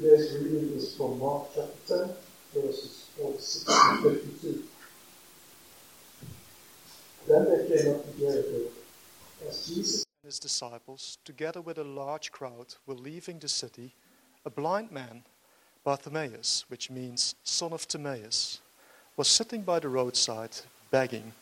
Today's 0.00 0.32
reading 0.34 0.74
is 0.76 0.94
from 0.94 1.18
Mark 1.18 1.48
chapter 1.52 2.06
10, 2.54 2.62
verses 2.62 3.06
46 3.16 3.64
to 3.64 4.10
52. 4.10 4.62
Then 7.26 7.44
they 7.44 7.66
came 7.66 7.94
up 7.94 8.04
to 8.04 8.20
Jericho. 8.20 8.70
As 9.48 9.66
Jesus 9.66 10.04
and 10.22 10.28
his 10.28 10.38
disciples, 10.38 11.18
together 11.24 11.60
with 11.60 11.78
a 11.78 11.84
large 11.84 12.30
crowd, 12.30 12.76
were 12.86 12.94
leaving 12.94 13.40
the 13.40 13.48
city, 13.48 13.92
a 14.44 14.50
blind 14.50 14.92
man, 14.92 15.24
Bartimaeus, 15.82 16.64
which 16.68 16.90
means 16.90 17.34
son 17.42 17.72
of 17.72 17.88
Timaeus, 17.88 18.60
was 19.16 19.26
sitting 19.26 19.62
by 19.62 19.80
the 19.80 19.88
roadside 19.88 20.60
begging. 20.92 21.32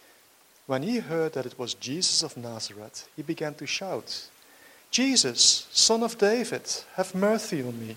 When 0.67 0.83
he 0.83 1.01
heard 1.01 1.35
that 1.35 1.45
it 1.45 1.59
was 1.59 1.75
Jesus 1.75 2.23
of 2.23 2.39
Nazareth, 2.39 3.07
he 3.17 3.23
began 3.23 3.53
to 3.57 3.67
shout, 3.67 4.31
Jesus, 4.91 5.67
son 5.73 6.03
of 6.03 6.17
David, 6.17 6.63
have 6.95 7.15
mercy 7.15 7.61
on 7.61 7.79
me. 7.87 7.97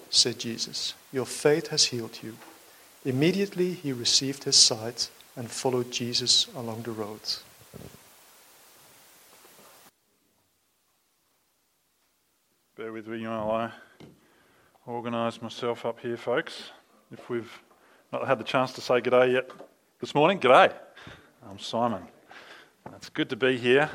said 0.11 0.37
Jesus, 0.37 0.93
your 1.11 1.25
faith 1.25 1.67
has 1.67 1.85
healed 1.85 2.19
you. 2.21 2.37
Immediately 3.05 3.73
he 3.73 3.93
received 3.93 4.43
his 4.43 4.57
sight 4.57 5.09
and 5.35 5.49
followed 5.49 5.89
Jesus 5.89 6.47
along 6.55 6.83
the 6.83 6.91
road. 6.91 7.21
Bear 12.77 12.91
with 12.91 13.07
me 13.07 13.25
while 13.25 13.51
I 13.51 13.71
organise 14.85 15.41
myself 15.41 15.85
up 15.85 15.99
here, 15.99 16.17
folks. 16.17 16.71
If 17.11 17.29
we've 17.29 17.51
not 18.11 18.27
had 18.27 18.37
the 18.39 18.43
chance 18.43 18.73
to 18.73 18.81
say 18.81 19.01
g'day 19.01 19.33
yet 19.33 19.49
this 19.99 20.13
morning, 20.13 20.39
g'day. 20.39 20.73
I'm 21.49 21.59
Simon. 21.59 22.03
It's 22.95 23.09
good 23.09 23.29
to 23.29 23.35
be 23.35 23.57
here. 23.57 23.89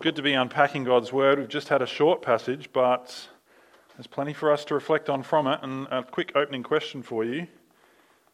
Good 0.00 0.16
to 0.16 0.22
be 0.22 0.32
unpacking 0.32 0.84
God's 0.84 1.12
Word. 1.12 1.38
We've 1.38 1.48
just 1.48 1.68
had 1.68 1.82
a 1.82 1.86
short 1.86 2.22
passage, 2.22 2.70
but 2.72 3.28
there's 3.96 4.06
plenty 4.06 4.34
for 4.34 4.52
us 4.52 4.66
to 4.66 4.74
reflect 4.74 5.08
on 5.08 5.22
from 5.22 5.46
it. 5.46 5.60
And 5.62 5.86
a 5.90 6.02
quick 6.02 6.32
opening 6.34 6.62
question 6.62 7.02
for 7.02 7.24
you. 7.24 7.46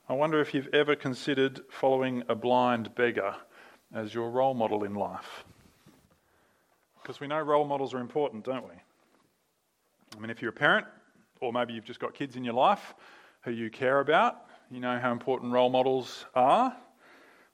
I 0.08 0.14
wonder 0.14 0.40
if 0.40 0.54
you've 0.54 0.68
ever 0.74 0.96
considered 0.96 1.60
following 1.70 2.24
a 2.28 2.34
blind 2.34 2.92
beggar 2.96 3.36
as 3.94 4.12
your 4.12 4.30
role 4.30 4.54
model 4.54 4.82
in 4.82 4.94
life. 4.94 5.44
Because 7.00 7.20
we 7.20 7.28
know 7.28 7.40
role 7.40 7.64
models 7.64 7.94
are 7.94 8.00
important, 8.00 8.44
don't 8.44 8.64
we? 8.64 8.74
I 10.16 10.20
mean, 10.20 10.30
if 10.30 10.42
you're 10.42 10.50
a 10.50 10.54
parent, 10.54 10.86
or 11.40 11.52
maybe 11.52 11.74
you've 11.74 11.84
just 11.84 12.00
got 12.00 12.12
kids 12.12 12.34
in 12.34 12.42
your 12.42 12.54
life 12.54 12.94
who 13.42 13.52
you 13.52 13.70
care 13.70 14.00
about, 14.00 14.46
you 14.68 14.80
know 14.80 14.98
how 14.98 15.12
important 15.12 15.52
role 15.52 15.70
models 15.70 16.24
are. 16.34 16.76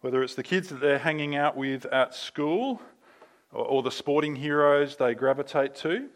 Whether 0.00 0.22
it's 0.22 0.34
the 0.34 0.42
kids 0.42 0.70
that 0.70 0.80
they're 0.80 0.98
hanging 0.98 1.36
out 1.36 1.56
with 1.56 1.84
at 1.86 2.14
school 2.14 2.80
or, 3.52 3.64
or 3.66 3.82
the 3.82 3.90
sporting 3.90 4.36
heroes 4.36 4.96
they 4.96 5.14
gravitate 5.14 5.74
to. 5.76 6.08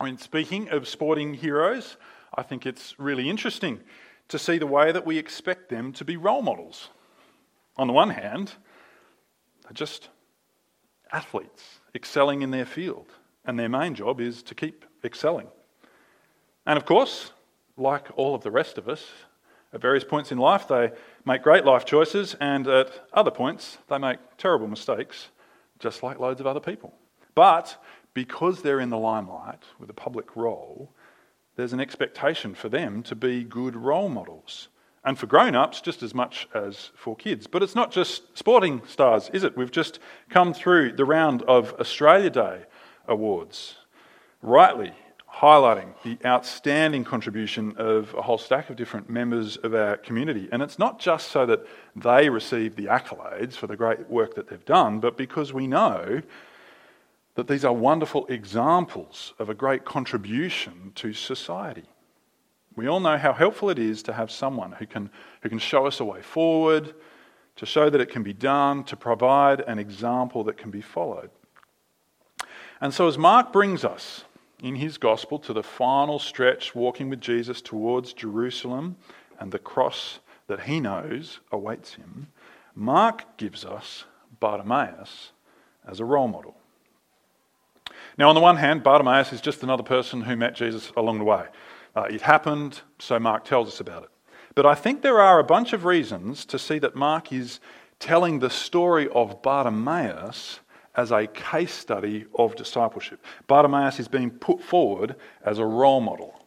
I 0.00 0.06
mean, 0.06 0.16
speaking 0.16 0.70
of 0.70 0.88
sporting 0.88 1.34
heroes, 1.34 1.98
I 2.34 2.42
think 2.42 2.64
it's 2.64 2.98
really 2.98 3.28
interesting 3.28 3.80
to 4.28 4.38
see 4.38 4.56
the 4.56 4.66
way 4.66 4.92
that 4.92 5.04
we 5.04 5.18
expect 5.18 5.68
them 5.68 5.92
to 5.92 6.06
be 6.06 6.16
role 6.16 6.40
models. 6.40 6.88
On 7.76 7.86
the 7.86 7.92
one 7.92 8.08
hand, 8.08 8.54
they're 9.62 9.74
just 9.74 10.08
athletes 11.12 11.80
excelling 11.94 12.40
in 12.40 12.50
their 12.50 12.64
field, 12.64 13.08
and 13.44 13.58
their 13.58 13.68
main 13.68 13.94
job 13.94 14.22
is 14.22 14.42
to 14.44 14.54
keep 14.54 14.86
excelling. 15.04 15.48
And 16.64 16.78
of 16.78 16.86
course, 16.86 17.32
like 17.76 18.08
all 18.16 18.34
of 18.34 18.42
the 18.42 18.50
rest 18.50 18.78
of 18.78 18.88
us, 18.88 19.06
at 19.74 19.82
various 19.82 20.04
points 20.04 20.32
in 20.32 20.38
life, 20.38 20.66
they 20.66 20.92
make 21.26 21.42
great 21.42 21.66
life 21.66 21.84
choices, 21.84 22.34
and 22.40 22.66
at 22.66 23.06
other 23.12 23.30
points, 23.30 23.76
they 23.88 23.98
make 23.98 24.18
terrible 24.38 24.66
mistakes, 24.66 25.28
just 25.78 26.02
like 26.02 26.18
loads 26.18 26.40
of 26.40 26.46
other 26.46 26.58
people. 26.58 26.94
But 27.34 27.76
because 28.14 28.62
they're 28.62 28.80
in 28.80 28.90
the 28.90 28.98
limelight 28.98 29.62
with 29.78 29.90
a 29.90 29.94
public 29.94 30.36
role, 30.36 30.92
there's 31.56 31.72
an 31.72 31.80
expectation 31.80 32.54
for 32.54 32.68
them 32.68 33.02
to 33.04 33.14
be 33.14 33.44
good 33.44 33.76
role 33.76 34.08
models. 34.08 34.68
And 35.02 35.18
for 35.18 35.26
grown 35.26 35.54
ups, 35.54 35.80
just 35.80 36.02
as 36.02 36.14
much 36.14 36.46
as 36.52 36.90
for 36.94 37.16
kids. 37.16 37.46
But 37.46 37.62
it's 37.62 37.74
not 37.74 37.90
just 37.90 38.36
sporting 38.36 38.82
stars, 38.86 39.30
is 39.32 39.44
it? 39.44 39.56
We've 39.56 39.70
just 39.70 39.98
come 40.28 40.52
through 40.52 40.92
the 40.92 41.06
round 41.06 41.42
of 41.42 41.72
Australia 41.80 42.28
Day 42.28 42.64
awards, 43.08 43.76
rightly 44.42 44.92
highlighting 45.32 45.94
the 46.02 46.18
outstanding 46.26 47.04
contribution 47.04 47.74
of 47.78 48.12
a 48.14 48.22
whole 48.22 48.36
stack 48.36 48.68
of 48.68 48.76
different 48.76 49.08
members 49.08 49.56
of 49.58 49.74
our 49.74 49.96
community. 49.96 50.48
And 50.52 50.60
it's 50.60 50.78
not 50.78 50.98
just 50.98 51.28
so 51.30 51.46
that 51.46 51.66
they 51.96 52.28
receive 52.28 52.76
the 52.76 52.86
accolades 52.86 53.54
for 53.54 53.66
the 53.66 53.76
great 53.76 54.10
work 54.10 54.34
that 54.34 54.48
they've 54.48 54.64
done, 54.64 55.00
but 55.00 55.16
because 55.16 55.52
we 55.52 55.66
know 55.66 56.20
that 57.34 57.48
these 57.48 57.64
are 57.64 57.72
wonderful 57.72 58.26
examples 58.26 59.34
of 59.38 59.48
a 59.48 59.54
great 59.54 59.84
contribution 59.84 60.92
to 60.96 61.12
society. 61.12 61.84
We 62.76 62.86
all 62.86 63.00
know 63.00 63.18
how 63.18 63.32
helpful 63.32 63.70
it 63.70 63.78
is 63.78 64.02
to 64.04 64.12
have 64.12 64.30
someone 64.30 64.72
who 64.72 64.86
can, 64.86 65.10
who 65.42 65.48
can 65.48 65.58
show 65.58 65.86
us 65.86 66.00
a 66.00 66.04
way 66.04 66.22
forward, 66.22 66.94
to 67.56 67.66
show 67.66 67.90
that 67.90 68.00
it 68.00 68.10
can 68.10 68.22
be 68.22 68.32
done, 68.32 68.84
to 68.84 68.96
provide 68.96 69.60
an 69.60 69.78
example 69.78 70.44
that 70.44 70.56
can 70.56 70.70
be 70.70 70.80
followed. 70.80 71.30
And 72.80 72.94
so, 72.94 73.06
as 73.06 73.18
Mark 73.18 73.52
brings 73.52 73.84
us 73.84 74.24
in 74.62 74.76
his 74.76 74.98
gospel 74.98 75.38
to 75.40 75.52
the 75.52 75.62
final 75.62 76.18
stretch, 76.18 76.74
walking 76.74 77.10
with 77.10 77.20
Jesus 77.20 77.60
towards 77.60 78.12
Jerusalem 78.12 78.96
and 79.38 79.52
the 79.52 79.58
cross 79.58 80.20
that 80.46 80.62
he 80.62 80.80
knows 80.80 81.40
awaits 81.52 81.94
him, 81.94 82.28
Mark 82.74 83.36
gives 83.36 83.64
us 83.64 84.04
Bartimaeus 84.38 85.32
as 85.86 86.00
a 86.00 86.04
role 86.04 86.28
model. 86.28 86.56
Now, 88.20 88.28
on 88.28 88.34
the 88.34 88.40
one 88.42 88.58
hand, 88.58 88.82
Bartimaeus 88.82 89.32
is 89.32 89.40
just 89.40 89.62
another 89.62 89.82
person 89.82 90.20
who 90.20 90.36
met 90.36 90.54
Jesus 90.54 90.92
along 90.94 91.20
the 91.20 91.24
way. 91.24 91.46
Uh, 91.96 92.02
it 92.02 92.20
happened, 92.20 92.82
so 92.98 93.18
Mark 93.18 93.46
tells 93.46 93.68
us 93.68 93.80
about 93.80 94.02
it. 94.02 94.10
But 94.54 94.66
I 94.66 94.74
think 94.74 95.00
there 95.00 95.22
are 95.22 95.38
a 95.38 95.42
bunch 95.42 95.72
of 95.72 95.86
reasons 95.86 96.44
to 96.44 96.58
see 96.58 96.78
that 96.80 96.94
Mark 96.94 97.32
is 97.32 97.60
telling 97.98 98.38
the 98.38 98.50
story 98.50 99.08
of 99.08 99.40
Bartimaeus 99.40 100.60
as 100.96 101.12
a 101.12 101.28
case 101.28 101.72
study 101.72 102.26
of 102.34 102.54
discipleship. 102.56 103.24
Bartimaeus 103.46 103.98
is 103.98 104.06
being 104.06 104.30
put 104.30 104.62
forward 104.62 105.16
as 105.42 105.58
a 105.58 105.64
role 105.64 106.02
model, 106.02 106.44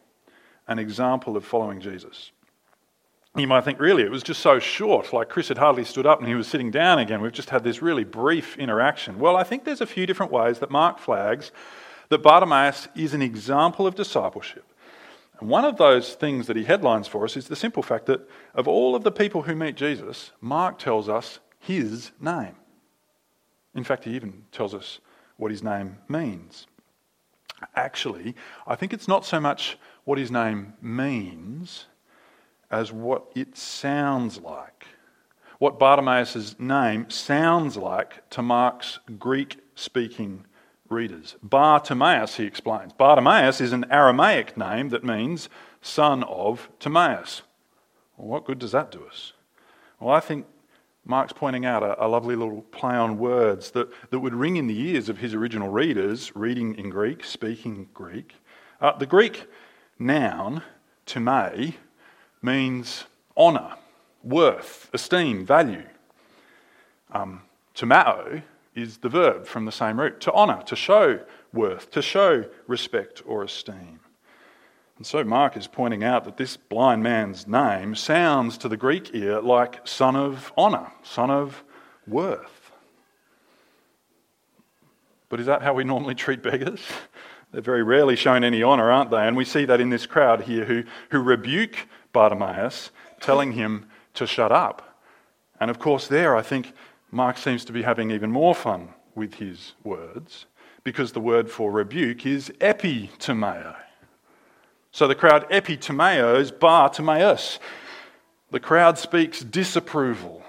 an 0.68 0.78
example 0.78 1.36
of 1.36 1.44
following 1.44 1.80
Jesus. 1.80 2.30
You 3.36 3.48
might 3.48 3.64
think, 3.64 3.80
really, 3.80 4.04
it 4.04 4.12
was 4.12 4.22
just 4.22 4.40
so 4.40 4.60
short, 4.60 5.12
like 5.12 5.28
Chris 5.28 5.48
had 5.48 5.58
hardly 5.58 5.84
stood 5.84 6.06
up 6.06 6.20
and 6.20 6.28
he 6.28 6.36
was 6.36 6.46
sitting 6.46 6.70
down 6.70 7.00
again. 7.00 7.20
We've 7.20 7.32
just 7.32 7.50
had 7.50 7.64
this 7.64 7.82
really 7.82 8.04
brief 8.04 8.56
interaction. 8.58 9.18
Well, 9.18 9.36
I 9.36 9.42
think 9.42 9.64
there's 9.64 9.80
a 9.80 9.86
few 9.86 10.06
different 10.06 10.30
ways 10.30 10.60
that 10.60 10.70
Mark 10.70 11.00
flags 11.00 11.50
that 12.10 12.22
Bartimaeus 12.22 12.86
is 12.94 13.12
an 13.12 13.22
example 13.22 13.88
of 13.88 13.96
discipleship. 13.96 14.64
And 15.40 15.48
one 15.48 15.64
of 15.64 15.78
those 15.78 16.14
things 16.14 16.46
that 16.46 16.56
he 16.56 16.62
headlines 16.62 17.08
for 17.08 17.24
us 17.24 17.36
is 17.36 17.48
the 17.48 17.56
simple 17.56 17.82
fact 17.82 18.06
that 18.06 18.28
of 18.54 18.68
all 18.68 18.94
of 18.94 19.02
the 19.02 19.10
people 19.10 19.42
who 19.42 19.56
meet 19.56 19.74
Jesus, 19.74 20.30
Mark 20.40 20.78
tells 20.78 21.08
us 21.08 21.40
his 21.58 22.12
name. 22.20 22.54
In 23.74 23.82
fact, 23.82 24.04
he 24.04 24.14
even 24.14 24.44
tells 24.52 24.74
us 24.74 25.00
what 25.38 25.50
his 25.50 25.62
name 25.62 25.98
means. 26.08 26.68
Actually, 27.74 28.36
I 28.64 28.76
think 28.76 28.92
it's 28.92 29.08
not 29.08 29.26
so 29.26 29.40
much 29.40 29.76
what 30.04 30.18
his 30.18 30.30
name 30.30 30.74
means 30.80 31.86
as 32.74 32.90
what 32.90 33.30
it 33.36 33.56
sounds 33.56 34.40
like. 34.40 34.86
What 35.58 35.78
Bartimaeus' 35.78 36.58
name 36.58 37.08
sounds 37.08 37.76
like 37.76 38.28
to 38.30 38.42
Mark's 38.42 38.98
Greek 39.18 39.60
speaking 39.76 40.44
readers. 40.88 41.36
Bartimaeus, 41.42 42.36
he 42.36 42.44
explains. 42.44 42.92
Bartimaeus 42.92 43.60
is 43.60 43.72
an 43.72 43.86
Aramaic 43.90 44.56
name 44.56 44.88
that 44.88 45.04
means 45.04 45.48
son 45.80 46.24
of 46.24 46.68
Timaeus. 46.80 47.42
Well, 48.16 48.28
what 48.28 48.44
good 48.44 48.58
does 48.58 48.72
that 48.72 48.90
do 48.90 49.04
us? 49.06 49.32
Well, 50.00 50.12
I 50.12 50.20
think 50.20 50.46
Mark's 51.04 51.32
pointing 51.32 51.64
out 51.64 51.84
a, 51.84 52.04
a, 52.04 52.08
lovely 52.08 52.34
little 52.34 52.62
play 52.62 52.94
on 52.94 53.18
words 53.18 53.70
that, 53.72 53.88
that 54.10 54.18
would 54.18 54.34
ring 54.34 54.56
in 54.56 54.66
the 54.66 54.80
ears 54.80 55.08
of 55.08 55.18
his 55.18 55.32
original 55.32 55.68
readers, 55.68 56.34
reading 56.34 56.74
in 56.74 56.90
Greek, 56.90 57.22
speaking 57.22 57.88
Greek. 57.94 58.34
Uh, 58.80 58.96
the 58.96 59.06
Greek 59.06 59.46
noun, 59.98 60.62
timē, 61.06 61.74
means 62.44 63.04
honour, 63.36 63.74
worth, 64.22 64.90
esteem, 64.92 65.44
value. 65.44 65.84
Um, 67.10 67.42
timao 67.74 68.42
is 68.74 68.98
the 68.98 69.08
verb 69.08 69.46
from 69.46 69.64
the 69.64 69.72
same 69.72 69.98
root 69.98 70.20
to 70.20 70.32
honour, 70.32 70.62
to 70.66 70.76
show 70.76 71.20
worth, 71.52 71.90
to 71.92 72.02
show 72.02 72.44
respect 72.66 73.22
or 73.26 73.42
esteem. 73.42 74.00
And 74.96 75.06
so 75.06 75.24
Mark 75.24 75.56
is 75.56 75.66
pointing 75.66 76.04
out 76.04 76.24
that 76.24 76.36
this 76.36 76.56
blind 76.56 77.02
man's 77.02 77.48
name 77.48 77.94
sounds 77.94 78.58
to 78.58 78.68
the 78.68 78.76
Greek 78.76 79.14
ear 79.14 79.40
like 79.40 79.86
son 79.86 80.14
of 80.14 80.52
honour, 80.56 80.92
son 81.02 81.30
of 81.30 81.64
worth. 82.06 82.70
But 85.28 85.40
is 85.40 85.46
that 85.46 85.62
how 85.62 85.74
we 85.74 85.82
normally 85.82 86.14
treat 86.14 86.42
beggars? 86.42 86.80
They're 87.52 87.62
very 87.62 87.82
rarely 87.82 88.16
shown 88.16 88.44
any 88.44 88.62
honour, 88.62 88.90
aren't 88.90 89.10
they? 89.10 89.26
And 89.26 89.36
we 89.36 89.44
see 89.44 89.64
that 89.64 89.80
in 89.80 89.90
this 89.90 90.06
crowd 90.06 90.42
here 90.42 90.64
who, 90.64 90.84
who 91.10 91.20
rebuke 91.20 91.88
Bartimaeus, 92.14 92.90
telling 93.20 93.52
him 93.52 93.86
to 94.14 94.26
shut 94.26 94.50
up. 94.50 94.98
And 95.60 95.70
of 95.70 95.78
course, 95.78 96.08
there 96.08 96.34
I 96.34 96.40
think 96.40 96.72
Mark 97.10 97.36
seems 97.36 97.66
to 97.66 97.72
be 97.72 97.82
having 97.82 98.10
even 98.10 98.30
more 98.30 98.54
fun 98.54 98.88
with 99.14 99.34
his 99.34 99.74
words 99.84 100.46
because 100.82 101.12
the 101.12 101.20
word 101.20 101.50
for 101.50 101.70
rebuke 101.70 102.24
is 102.24 102.50
epitomeo. 102.60 103.76
So 104.90 105.06
the 105.08 105.14
crowd 105.14 105.46
epitomeos 105.50 106.58
Bartimaeus. 106.58 107.58
The 108.50 108.60
crowd 108.60 108.98
speaks 108.98 109.40
disapproval 109.40 110.42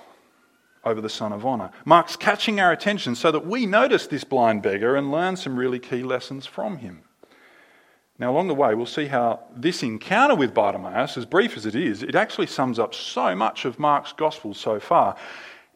over 0.84 1.02
the 1.02 1.10
Son 1.10 1.34
of 1.34 1.46
Honour. 1.46 1.72
Mark's 1.84 2.16
catching 2.16 2.60
our 2.60 2.72
attention 2.72 3.16
so 3.16 3.32
that 3.32 3.48
we 3.48 3.66
notice 3.66 4.06
this 4.06 4.24
blind 4.24 4.62
beggar 4.62 4.96
and 4.96 5.12
learn 5.12 5.36
some 5.36 5.58
really 5.58 5.80
key 5.80 6.04
lessons 6.04 6.46
from 6.46 6.78
him. 6.78 7.05
Now, 8.18 8.32
along 8.32 8.48
the 8.48 8.56
way, 8.56 8.74
we'll 8.76 8.86
see 8.86 9.08
how 9.08 9.42
this 9.54 9.84
encounter 9.84 10.36
with 10.36 10.54
Bartimaeus, 10.54 11.18
as 11.18 11.26
brief 11.26 11.58
as 11.58 11.66
it 11.66 11.76
is, 11.76 12.02
it 12.02 12.16
actually 12.16 12.48
sums 12.48 12.80
up 12.80 12.94
so 12.94 13.36
much 13.36 13.66
of 13.66 13.78
Mark's 13.78 14.14
Gospel 14.14 14.54
so 14.54 14.80
far. 14.80 15.18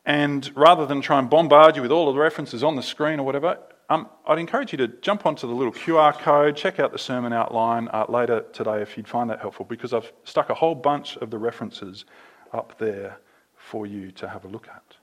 And 0.05 0.49
rather 0.55 0.85
than 0.85 1.01
try 1.01 1.19
and 1.19 1.29
bombard 1.29 1.75
you 1.75 1.81
with 1.81 1.91
all 1.91 2.07
of 2.07 2.15
the 2.15 2.21
references 2.21 2.63
on 2.63 2.77
the 2.77 2.81
screen 2.81 3.19
or 3.19 3.25
whatever, 3.25 3.59
um, 3.89 4.07
I'd 4.25 4.39
encourage 4.39 4.71
you 4.71 4.77
to 4.77 4.87
jump 4.87 5.25
onto 5.25 5.47
the 5.47 5.53
little 5.53 5.73
QR 5.73 6.17
code, 6.17 6.55
check 6.55 6.79
out 6.79 6.93
the 6.93 6.99
sermon 6.99 7.33
outline 7.33 7.89
uh, 7.91 8.05
later 8.07 8.45
today 8.53 8.81
if 8.81 8.95
you'd 8.95 9.07
find 9.07 9.29
that 9.29 9.39
helpful, 9.39 9.65
because 9.65 9.93
I've 9.93 10.11
stuck 10.23 10.49
a 10.49 10.53
whole 10.53 10.75
bunch 10.75 11.17
of 11.17 11.31
the 11.31 11.37
references 11.37 12.05
up 12.53 12.77
there 12.77 13.17
for 13.55 13.85
you 13.85 14.11
to 14.11 14.29
have 14.29 14.45
a 14.45 14.47
look 14.47 14.67
at. 14.69 14.95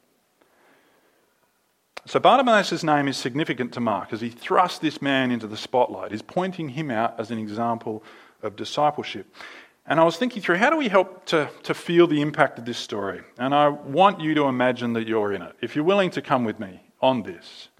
So 2.08 2.20
Bartimaeus' 2.20 2.84
name 2.84 3.08
is 3.08 3.16
significant 3.16 3.72
to 3.72 3.80
Mark 3.80 4.12
as 4.12 4.20
he 4.20 4.30
thrusts 4.30 4.78
this 4.78 5.02
man 5.02 5.32
into 5.32 5.48
the 5.48 5.56
spotlight. 5.56 6.12
He's 6.12 6.22
pointing 6.22 6.68
him 6.68 6.88
out 6.88 7.18
as 7.18 7.32
an 7.32 7.38
example 7.38 8.04
of 8.44 8.54
discipleship. 8.54 9.26
And 9.88 9.98
I 9.98 10.04
was 10.04 10.16
thinking 10.16 10.40
through 10.40 10.58
how 10.58 10.70
do 10.70 10.76
we 10.76 10.88
help 10.88 11.26
to, 11.26 11.50
to 11.64 11.74
feel 11.74 12.06
the 12.06 12.20
impact 12.20 12.60
of 12.60 12.64
this 12.64 12.78
story? 12.78 13.22
And 13.38 13.52
I 13.52 13.68
want 13.68 14.20
you 14.20 14.34
to 14.34 14.44
imagine 14.44 14.92
that 14.92 15.08
you're 15.08 15.32
in 15.32 15.42
it. 15.42 15.56
If 15.60 15.74
you're 15.74 15.84
willing 15.84 16.10
to 16.10 16.22
come 16.22 16.44
with 16.44 16.60
me 16.60 16.80
on 17.00 17.24
this, 17.24 17.70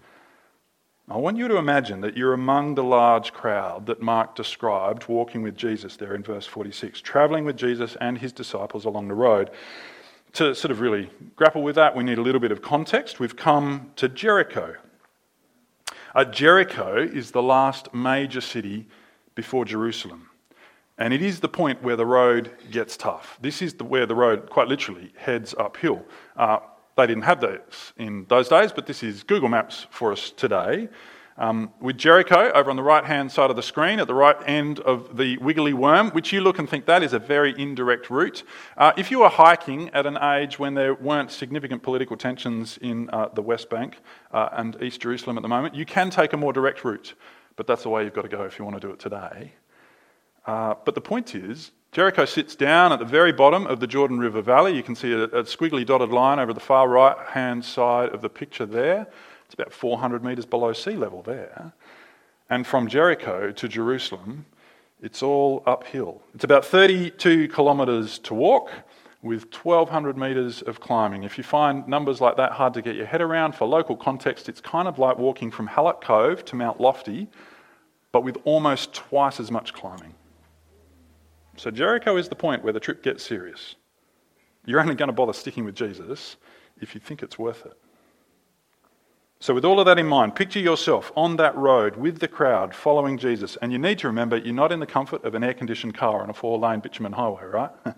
I 1.08 1.18
want 1.18 1.36
you 1.36 1.46
to 1.46 1.56
imagine 1.56 2.00
that 2.00 2.16
you're 2.16 2.32
among 2.32 2.74
the 2.74 2.82
large 2.82 3.32
crowd 3.32 3.86
that 3.86 4.02
Mark 4.02 4.34
described 4.34 5.06
walking 5.06 5.42
with 5.42 5.56
Jesus 5.56 5.96
there 5.96 6.16
in 6.16 6.24
verse 6.24 6.46
46, 6.46 7.00
traveling 7.00 7.44
with 7.44 7.56
Jesus 7.56 7.96
and 8.00 8.18
his 8.18 8.32
disciples 8.32 8.84
along 8.84 9.06
the 9.06 9.14
road 9.14 9.52
to 10.36 10.54
sort 10.54 10.70
of 10.70 10.80
really 10.80 11.08
grapple 11.34 11.62
with 11.62 11.76
that, 11.76 11.96
we 11.96 12.04
need 12.04 12.18
a 12.18 12.22
little 12.22 12.40
bit 12.40 12.52
of 12.52 12.60
context. 12.60 13.18
We've 13.18 13.36
come 13.36 13.90
to 13.96 14.06
Jericho. 14.06 14.76
Uh, 16.14 16.24
Jericho 16.24 16.98
is 16.98 17.30
the 17.30 17.42
last 17.42 17.94
major 17.94 18.42
city 18.42 18.86
before 19.34 19.64
Jerusalem. 19.64 20.28
And 20.98 21.14
it 21.14 21.22
is 21.22 21.40
the 21.40 21.48
point 21.48 21.82
where 21.82 21.96
the 21.96 22.04
road 22.04 22.50
gets 22.70 22.98
tough. 22.98 23.38
This 23.40 23.62
is 23.62 23.74
the, 23.74 23.84
where 23.84 24.04
the 24.04 24.14
road, 24.14 24.50
quite 24.50 24.68
literally, 24.68 25.10
heads 25.16 25.54
uphill. 25.58 26.04
Uh, 26.36 26.58
they 26.98 27.06
didn't 27.06 27.24
have 27.24 27.40
those 27.40 27.94
in 27.96 28.26
those 28.28 28.48
days, 28.48 28.72
but 28.72 28.86
this 28.86 29.02
is 29.02 29.22
Google 29.22 29.48
Maps 29.48 29.86
for 29.88 30.12
us 30.12 30.30
today. 30.30 30.88
Um, 31.38 31.70
with 31.80 31.98
Jericho 31.98 32.50
over 32.54 32.70
on 32.70 32.76
the 32.76 32.82
right 32.82 33.04
hand 33.04 33.30
side 33.30 33.50
of 33.50 33.56
the 33.56 33.62
screen, 33.62 34.00
at 34.00 34.06
the 34.06 34.14
right 34.14 34.36
end 34.46 34.80
of 34.80 35.18
the 35.18 35.36
Wiggly 35.36 35.74
Worm, 35.74 36.10
which 36.12 36.32
you 36.32 36.40
look 36.40 36.58
and 36.58 36.68
think 36.68 36.86
that 36.86 37.02
is 37.02 37.12
a 37.12 37.18
very 37.18 37.54
indirect 37.58 38.08
route. 38.08 38.42
Uh, 38.78 38.92
if 38.96 39.10
you 39.10 39.18
were 39.18 39.28
hiking 39.28 39.90
at 39.90 40.06
an 40.06 40.16
age 40.16 40.58
when 40.58 40.72
there 40.72 40.94
weren't 40.94 41.30
significant 41.30 41.82
political 41.82 42.16
tensions 42.16 42.78
in 42.78 43.10
uh, 43.10 43.28
the 43.34 43.42
West 43.42 43.68
Bank 43.68 43.98
uh, 44.32 44.48
and 44.52 44.82
East 44.82 45.02
Jerusalem 45.02 45.36
at 45.36 45.42
the 45.42 45.48
moment, 45.48 45.74
you 45.74 45.84
can 45.84 46.08
take 46.08 46.32
a 46.32 46.38
more 46.38 46.54
direct 46.54 46.84
route, 46.84 47.14
but 47.56 47.66
that's 47.66 47.82
the 47.82 47.90
way 47.90 48.04
you've 48.04 48.14
got 48.14 48.22
to 48.22 48.28
go 48.28 48.44
if 48.44 48.58
you 48.58 48.64
want 48.64 48.80
to 48.80 48.86
do 48.86 48.90
it 48.90 48.98
today. 48.98 49.52
Uh, 50.46 50.74
but 50.86 50.94
the 50.94 51.00
point 51.02 51.34
is, 51.34 51.72
Jericho 51.92 52.24
sits 52.24 52.54
down 52.56 52.92
at 52.92 52.98
the 52.98 53.04
very 53.04 53.32
bottom 53.32 53.66
of 53.66 53.80
the 53.80 53.86
Jordan 53.86 54.18
River 54.18 54.40
Valley. 54.40 54.74
You 54.74 54.82
can 54.82 54.94
see 54.94 55.12
a, 55.12 55.24
a 55.24 55.42
squiggly 55.42 55.84
dotted 55.84 56.10
line 56.10 56.38
over 56.38 56.54
the 56.54 56.60
far 56.60 56.88
right 56.88 57.16
hand 57.28 57.62
side 57.62 58.10
of 58.10 58.22
the 58.22 58.30
picture 58.30 58.64
there. 58.64 59.06
It's 59.46 59.54
about 59.54 59.72
400 59.72 60.22
metres 60.22 60.44
below 60.44 60.72
sea 60.72 60.96
level 60.96 61.22
there. 61.22 61.72
And 62.50 62.66
from 62.66 62.88
Jericho 62.88 63.50
to 63.52 63.68
Jerusalem, 63.68 64.46
it's 65.00 65.22
all 65.22 65.62
uphill. 65.66 66.22
It's 66.34 66.44
about 66.44 66.64
32 66.64 67.48
kilometres 67.48 68.18
to 68.20 68.34
walk 68.34 68.70
with 69.22 69.44
1,200 69.54 70.16
metres 70.16 70.62
of 70.62 70.80
climbing. 70.80 71.24
If 71.24 71.38
you 71.38 71.44
find 71.44 71.86
numbers 71.88 72.20
like 72.20 72.36
that 72.36 72.52
hard 72.52 72.74
to 72.74 72.82
get 72.82 72.96
your 72.96 73.06
head 73.06 73.20
around, 73.20 73.54
for 73.54 73.66
local 73.66 73.96
context, 73.96 74.48
it's 74.48 74.60
kind 74.60 74.86
of 74.86 74.98
like 74.98 75.18
walking 75.18 75.50
from 75.50 75.66
Hallett 75.66 76.00
Cove 76.00 76.44
to 76.46 76.56
Mount 76.56 76.80
Lofty, 76.80 77.28
but 78.12 78.22
with 78.22 78.38
almost 78.44 78.94
twice 78.94 79.40
as 79.40 79.50
much 79.50 79.74
climbing. 79.74 80.14
So 81.56 81.70
Jericho 81.70 82.16
is 82.16 82.28
the 82.28 82.36
point 82.36 82.62
where 82.62 82.72
the 82.72 82.80
trip 82.80 83.02
gets 83.02 83.24
serious. 83.24 83.76
You're 84.64 84.80
only 84.80 84.94
going 84.94 85.08
to 85.08 85.12
bother 85.12 85.32
sticking 85.32 85.64
with 85.64 85.74
Jesus 85.74 86.36
if 86.80 86.94
you 86.94 87.00
think 87.00 87.22
it's 87.22 87.38
worth 87.38 87.64
it. 87.66 87.76
So, 89.38 89.52
with 89.52 89.64
all 89.64 89.78
of 89.78 89.86
that 89.86 89.98
in 89.98 90.06
mind, 90.06 90.34
picture 90.34 90.60
yourself 90.60 91.12
on 91.14 91.36
that 91.36 91.54
road 91.56 91.96
with 91.96 92.20
the 92.20 92.28
crowd 92.28 92.74
following 92.74 93.18
Jesus. 93.18 93.56
And 93.60 93.70
you 93.70 93.78
need 93.78 93.98
to 93.98 94.06
remember 94.06 94.36
you're 94.36 94.54
not 94.54 94.72
in 94.72 94.80
the 94.80 94.86
comfort 94.86 95.24
of 95.24 95.34
an 95.34 95.44
air 95.44 95.54
conditioned 95.54 95.94
car 95.94 96.22
on 96.22 96.30
a 96.30 96.34
four 96.34 96.58
lane 96.58 96.80
bitumen 96.80 97.12
highway, 97.12 97.44
right? 97.44 97.70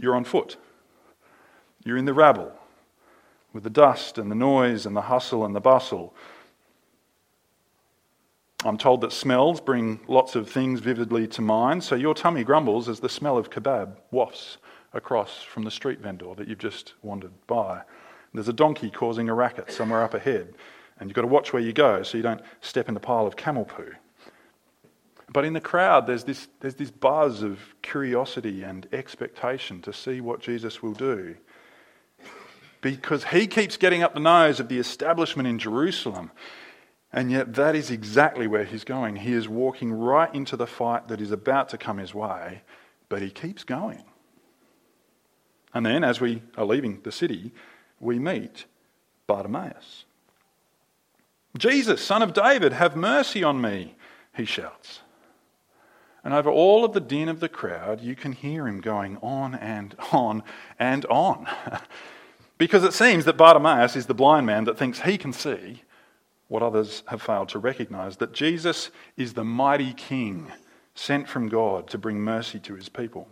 you're 0.00 0.16
on 0.16 0.24
foot. 0.24 0.56
You're 1.84 1.98
in 1.98 2.06
the 2.06 2.14
rabble 2.14 2.52
with 3.52 3.62
the 3.62 3.70
dust 3.70 4.18
and 4.18 4.30
the 4.30 4.34
noise 4.34 4.86
and 4.86 4.96
the 4.96 5.02
hustle 5.02 5.44
and 5.44 5.54
the 5.54 5.60
bustle. 5.60 6.14
I'm 8.64 8.78
told 8.78 9.02
that 9.02 9.12
smells 9.12 9.60
bring 9.60 10.00
lots 10.08 10.34
of 10.34 10.50
things 10.50 10.80
vividly 10.80 11.26
to 11.28 11.42
mind, 11.42 11.84
so 11.84 11.94
your 11.94 12.14
tummy 12.14 12.42
grumbles 12.42 12.88
as 12.88 13.00
the 13.00 13.08
smell 13.08 13.38
of 13.38 13.50
kebab 13.50 13.96
wafts 14.10 14.56
across 14.92 15.42
from 15.42 15.62
the 15.62 15.70
street 15.70 16.00
vendor 16.00 16.34
that 16.34 16.48
you've 16.48 16.58
just 16.58 16.94
wandered 17.02 17.32
by. 17.46 17.82
There's 18.36 18.48
a 18.48 18.52
donkey 18.52 18.90
causing 18.90 19.30
a 19.30 19.34
racket 19.34 19.72
somewhere 19.72 20.02
up 20.02 20.12
ahead, 20.12 20.54
and 20.98 21.08
you've 21.08 21.14
got 21.14 21.22
to 21.22 21.28
watch 21.28 21.54
where 21.54 21.62
you 21.62 21.72
go 21.72 22.02
so 22.02 22.18
you 22.18 22.22
don't 22.22 22.42
step 22.60 22.86
in 22.86 22.94
the 22.94 23.00
pile 23.00 23.26
of 23.26 23.34
camel 23.34 23.64
poo. 23.64 23.92
But 25.32 25.46
in 25.46 25.54
the 25.54 25.60
crowd, 25.60 26.06
there's 26.06 26.24
this, 26.24 26.46
there's 26.60 26.74
this 26.74 26.90
buzz 26.90 27.42
of 27.42 27.58
curiosity 27.80 28.62
and 28.62 28.86
expectation 28.92 29.80
to 29.82 29.92
see 29.92 30.20
what 30.20 30.40
Jesus 30.40 30.82
will 30.82 30.92
do. 30.92 31.36
Because 32.82 33.24
he 33.24 33.46
keeps 33.46 33.78
getting 33.78 34.02
up 34.02 34.12
the 34.12 34.20
nose 34.20 34.60
of 34.60 34.68
the 34.68 34.78
establishment 34.78 35.48
in 35.48 35.58
Jerusalem. 35.58 36.30
And 37.12 37.32
yet, 37.32 37.54
that 37.54 37.74
is 37.74 37.90
exactly 37.90 38.46
where 38.46 38.64
he's 38.64 38.84
going. 38.84 39.16
He 39.16 39.32
is 39.32 39.48
walking 39.48 39.94
right 39.94 40.32
into 40.34 40.58
the 40.58 40.66
fight 40.66 41.08
that 41.08 41.22
is 41.22 41.32
about 41.32 41.70
to 41.70 41.78
come 41.78 41.96
his 41.96 42.14
way, 42.14 42.62
but 43.08 43.22
he 43.22 43.30
keeps 43.30 43.64
going. 43.64 44.04
And 45.72 45.86
then, 45.86 46.04
as 46.04 46.20
we 46.20 46.42
are 46.56 46.66
leaving 46.66 47.00
the 47.00 47.12
city, 47.12 47.52
we 48.00 48.18
meet 48.18 48.66
Bartimaeus. 49.26 50.04
Jesus, 51.56 52.04
son 52.04 52.22
of 52.22 52.32
David, 52.32 52.72
have 52.72 52.96
mercy 52.96 53.42
on 53.42 53.60
me, 53.60 53.94
he 54.34 54.44
shouts. 54.44 55.00
And 56.22 56.34
over 56.34 56.50
all 56.50 56.84
of 56.84 56.92
the 56.92 57.00
din 57.00 57.28
of 57.28 57.40
the 57.40 57.48
crowd, 57.48 58.00
you 58.00 58.16
can 58.16 58.32
hear 58.32 58.66
him 58.66 58.80
going 58.80 59.16
on 59.18 59.54
and 59.54 59.94
on 60.12 60.42
and 60.78 61.06
on. 61.06 61.46
because 62.58 62.84
it 62.84 62.92
seems 62.92 63.24
that 63.24 63.36
Bartimaeus 63.36 63.96
is 63.96 64.06
the 64.06 64.14
blind 64.14 64.46
man 64.46 64.64
that 64.64 64.76
thinks 64.76 65.00
he 65.00 65.18
can 65.18 65.32
see 65.32 65.82
what 66.48 66.62
others 66.62 67.02
have 67.08 67.22
failed 67.22 67.48
to 67.50 67.58
recognize 67.58 68.16
that 68.16 68.32
Jesus 68.32 68.90
is 69.16 69.34
the 69.34 69.44
mighty 69.44 69.92
king 69.92 70.52
sent 70.94 71.28
from 71.28 71.48
God 71.48 71.88
to 71.88 71.98
bring 71.98 72.20
mercy 72.20 72.58
to 72.60 72.74
his 72.74 72.88
people. 72.88 73.28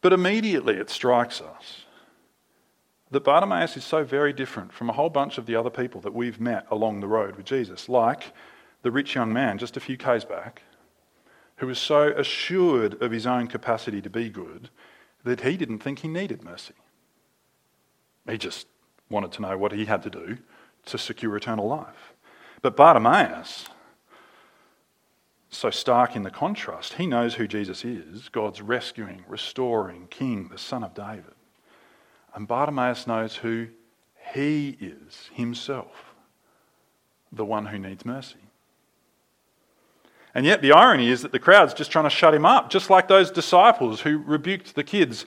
But 0.00 0.12
immediately 0.12 0.74
it 0.74 0.90
strikes 0.90 1.40
us 1.40 1.84
that 3.10 3.24
Bartimaeus 3.24 3.76
is 3.76 3.84
so 3.84 4.04
very 4.04 4.32
different 4.32 4.72
from 4.72 4.90
a 4.90 4.92
whole 4.92 5.08
bunch 5.08 5.38
of 5.38 5.46
the 5.46 5.56
other 5.56 5.70
people 5.70 6.00
that 6.02 6.14
we've 6.14 6.40
met 6.40 6.66
along 6.70 7.00
the 7.00 7.06
road 7.06 7.36
with 7.36 7.46
Jesus, 7.46 7.88
like 7.88 8.32
the 8.82 8.90
rich 8.90 9.14
young 9.14 9.32
man 9.32 9.58
just 9.58 9.76
a 9.76 9.80
few 9.80 9.96
k's 9.96 10.24
back, 10.24 10.62
who 11.56 11.66
was 11.66 11.78
so 11.78 12.08
assured 12.08 13.00
of 13.02 13.10
his 13.10 13.26
own 13.26 13.46
capacity 13.46 14.00
to 14.02 14.10
be 14.10 14.28
good 14.28 14.68
that 15.24 15.40
he 15.40 15.56
didn't 15.56 15.80
think 15.80 16.00
he 16.00 16.08
needed 16.08 16.42
mercy. 16.44 16.74
He 18.28 18.38
just 18.38 18.66
wanted 19.10 19.32
to 19.32 19.42
know 19.42 19.56
what 19.56 19.72
he 19.72 19.86
had 19.86 20.02
to 20.02 20.10
do 20.10 20.38
to 20.86 20.98
secure 20.98 21.36
eternal 21.36 21.66
life. 21.66 22.12
But 22.60 22.76
Bartimaeus, 22.76 23.66
so 25.50 25.70
stark 25.70 26.14
in 26.14 26.22
the 26.22 26.30
contrast, 26.30 26.94
he 26.94 27.06
knows 27.06 27.34
who 27.34 27.48
Jesus 27.48 27.84
is 27.84 28.28
God's 28.28 28.60
rescuing, 28.60 29.24
restoring 29.26 30.06
King, 30.08 30.48
the 30.48 30.58
Son 30.58 30.84
of 30.84 30.94
David. 30.94 31.34
And 32.38 32.46
Bartimaeus 32.46 33.08
knows 33.08 33.34
who 33.34 33.66
he 34.32 34.76
is 34.80 35.28
himself, 35.32 36.14
the 37.32 37.44
one 37.44 37.66
who 37.66 37.80
needs 37.80 38.04
mercy. 38.04 38.38
And 40.36 40.46
yet, 40.46 40.62
the 40.62 40.70
irony 40.70 41.10
is 41.10 41.22
that 41.22 41.32
the 41.32 41.40
crowd's 41.40 41.74
just 41.74 41.90
trying 41.90 42.04
to 42.04 42.10
shut 42.10 42.34
him 42.34 42.46
up, 42.46 42.70
just 42.70 42.90
like 42.90 43.08
those 43.08 43.32
disciples 43.32 44.02
who 44.02 44.18
rebuked 44.18 44.76
the 44.76 44.84
kids, 44.84 45.26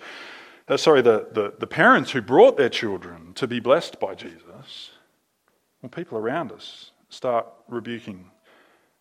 uh, 0.69 0.77
sorry, 0.77 1.01
the, 1.01 1.27
the, 1.33 1.53
the 1.59 1.67
parents 1.67 2.11
who 2.11 2.21
brought 2.21 2.55
their 2.55 2.69
children 2.69 3.33
to 3.33 3.45
be 3.45 3.59
blessed 3.59 3.99
by 3.99 4.15
Jesus. 4.15 4.91
Well, 5.81 5.89
people 5.89 6.17
around 6.17 6.53
us 6.53 6.91
start 7.09 7.45
rebuking 7.67 8.31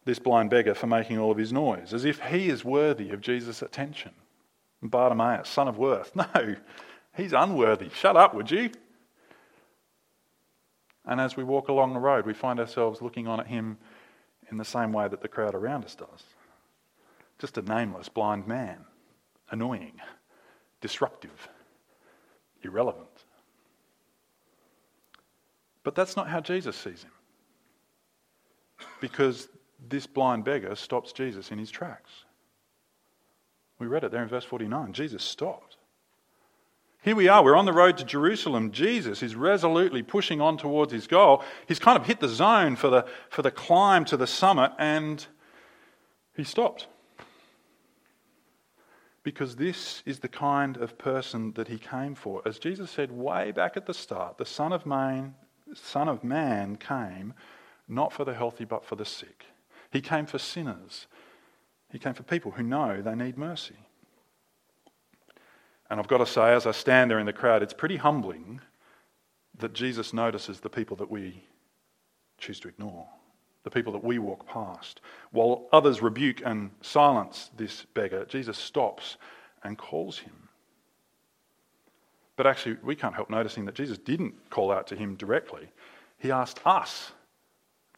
this 0.04 0.18
blind 0.18 0.50
beggar 0.50 0.74
for 0.74 0.88
making 0.88 1.20
all 1.20 1.30
of 1.30 1.38
his 1.38 1.52
noise, 1.52 1.94
as 1.94 2.04
if 2.04 2.18
he 2.22 2.48
is 2.48 2.64
worthy 2.64 3.10
of 3.10 3.20
Jesus' 3.20 3.62
attention. 3.62 4.10
Bartimaeus, 4.82 5.48
son 5.48 5.68
of 5.68 5.78
worth. 5.78 6.12
No, 6.34 6.56
he's 7.16 7.32
unworthy. 7.32 7.90
Shut 7.90 8.16
up, 8.16 8.34
would 8.34 8.50
you? 8.50 8.70
And 11.04 11.20
as 11.20 11.36
we 11.36 11.44
walk 11.44 11.68
along 11.68 11.92
the 11.92 12.00
road, 12.00 12.26
we 12.26 12.34
find 12.34 12.60
ourselves 12.60 13.02
looking 13.02 13.26
on 13.26 13.40
at 13.40 13.46
him 13.46 13.78
in 14.50 14.58
the 14.58 14.64
same 14.64 14.92
way 14.92 15.08
that 15.08 15.20
the 15.20 15.28
crowd 15.28 15.54
around 15.54 15.84
us 15.84 15.94
does. 15.94 16.24
Just 17.38 17.56
a 17.58 17.62
nameless 17.62 18.08
blind 18.08 18.46
man, 18.46 18.84
annoying, 19.50 19.94
disruptive, 20.80 21.48
irrelevant. 22.62 23.08
But 25.82 25.94
that's 25.94 26.16
not 26.16 26.28
how 26.28 26.40
Jesus 26.40 26.76
sees 26.76 27.02
him. 27.02 27.12
Because 29.00 29.48
this 29.88 30.06
blind 30.06 30.44
beggar 30.44 30.74
stops 30.74 31.12
Jesus 31.12 31.50
in 31.50 31.58
his 31.58 31.70
tracks. 31.70 32.10
We 33.78 33.86
read 33.86 34.04
it 34.04 34.10
there 34.10 34.22
in 34.22 34.28
verse 34.28 34.44
49. 34.44 34.92
Jesus 34.92 35.22
stopped. 35.22 35.78
Here 37.02 37.16
we 37.16 37.28
are, 37.28 37.42
we're 37.42 37.56
on 37.56 37.64
the 37.64 37.72
road 37.72 37.96
to 37.96 38.04
Jerusalem. 38.04 38.72
Jesus 38.72 39.22
is 39.22 39.34
resolutely 39.34 40.02
pushing 40.02 40.42
on 40.42 40.58
towards 40.58 40.92
his 40.92 41.06
goal. 41.06 41.42
He's 41.66 41.78
kind 41.78 41.98
of 41.98 42.04
hit 42.04 42.20
the 42.20 42.28
zone 42.28 42.76
for 42.76 42.90
the, 42.90 43.06
for 43.30 43.40
the 43.40 43.50
climb 43.50 44.04
to 44.06 44.18
the 44.18 44.26
summit, 44.26 44.72
and 44.78 45.26
he 46.36 46.44
stopped. 46.44 46.88
Because 49.22 49.56
this 49.56 50.02
is 50.04 50.18
the 50.18 50.28
kind 50.28 50.76
of 50.76 50.98
person 50.98 51.52
that 51.54 51.68
he 51.68 51.78
came 51.78 52.14
for. 52.14 52.42
As 52.44 52.58
Jesus 52.58 52.90
said 52.90 53.10
way 53.10 53.50
back 53.50 53.78
at 53.78 53.86
the 53.86 53.94
start, 53.94 54.36
the 54.36 54.44
Son 54.44 54.70
of 54.70 54.84
Man, 54.84 55.34
Son 55.74 56.06
of 56.06 56.22
Man 56.22 56.76
came 56.76 57.32
not 57.88 58.12
for 58.12 58.26
the 58.26 58.34
healthy 58.34 58.66
but 58.66 58.84
for 58.84 58.96
the 58.96 59.06
sick. 59.06 59.46
He 59.90 60.02
came 60.02 60.26
for 60.26 60.38
sinners. 60.38 61.06
He 61.90 61.98
came 61.98 62.12
for 62.12 62.24
people 62.24 62.52
who 62.52 62.62
know 62.62 63.00
they 63.00 63.14
need 63.14 63.38
mercy. 63.38 63.76
And 65.90 65.98
I've 65.98 66.08
got 66.08 66.18
to 66.18 66.26
say, 66.26 66.52
as 66.52 66.66
I 66.66 66.70
stand 66.70 67.10
there 67.10 67.18
in 67.18 67.26
the 67.26 67.32
crowd, 67.32 67.62
it's 67.62 67.74
pretty 67.74 67.96
humbling 67.96 68.60
that 69.58 69.72
Jesus 69.72 70.12
notices 70.12 70.60
the 70.60 70.70
people 70.70 70.96
that 70.96 71.10
we 71.10 71.44
choose 72.38 72.60
to 72.60 72.68
ignore, 72.68 73.06
the 73.64 73.70
people 73.70 73.92
that 73.92 74.04
we 74.04 74.18
walk 74.18 74.46
past. 74.46 75.00
While 75.32 75.68
others 75.72 76.00
rebuke 76.00 76.42
and 76.44 76.70
silence 76.80 77.50
this 77.56 77.84
beggar, 77.92 78.24
Jesus 78.24 78.56
stops 78.56 79.16
and 79.64 79.76
calls 79.76 80.18
him. 80.18 80.48
But 82.36 82.46
actually, 82.46 82.78
we 82.82 82.96
can't 82.96 83.14
help 83.14 83.28
noticing 83.28 83.66
that 83.66 83.74
Jesus 83.74 83.98
didn't 83.98 84.48
call 84.48 84.72
out 84.72 84.86
to 84.86 84.96
him 84.96 85.16
directly. 85.16 85.68
He 86.18 86.30
asked 86.30 86.60
us 86.64 87.12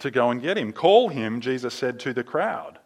to 0.01 0.11
go 0.11 0.31
and 0.31 0.43
get 0.43 0.59
him. 0.59 0.73
Call 0.73 1.11
him, 1.11 1.41
Jesus 1.41 1.75
said 1.75 2.01
to 2.01 2.13
the 2.13 2.25
crowd. 2.25 2.79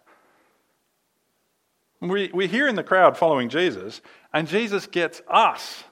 We, 2.00 2.30
we're 2.32 2.48
here 2.48 2.68
in 2.68 2.76
the 2.76 2.84
crowd 2.84 3.16
following 3.16 3.48
Jesus, 3.48 4.00
and 4.32 4.46
Jesus 4.46 4.86
gets 4.86 5.22
us 5.28 5.84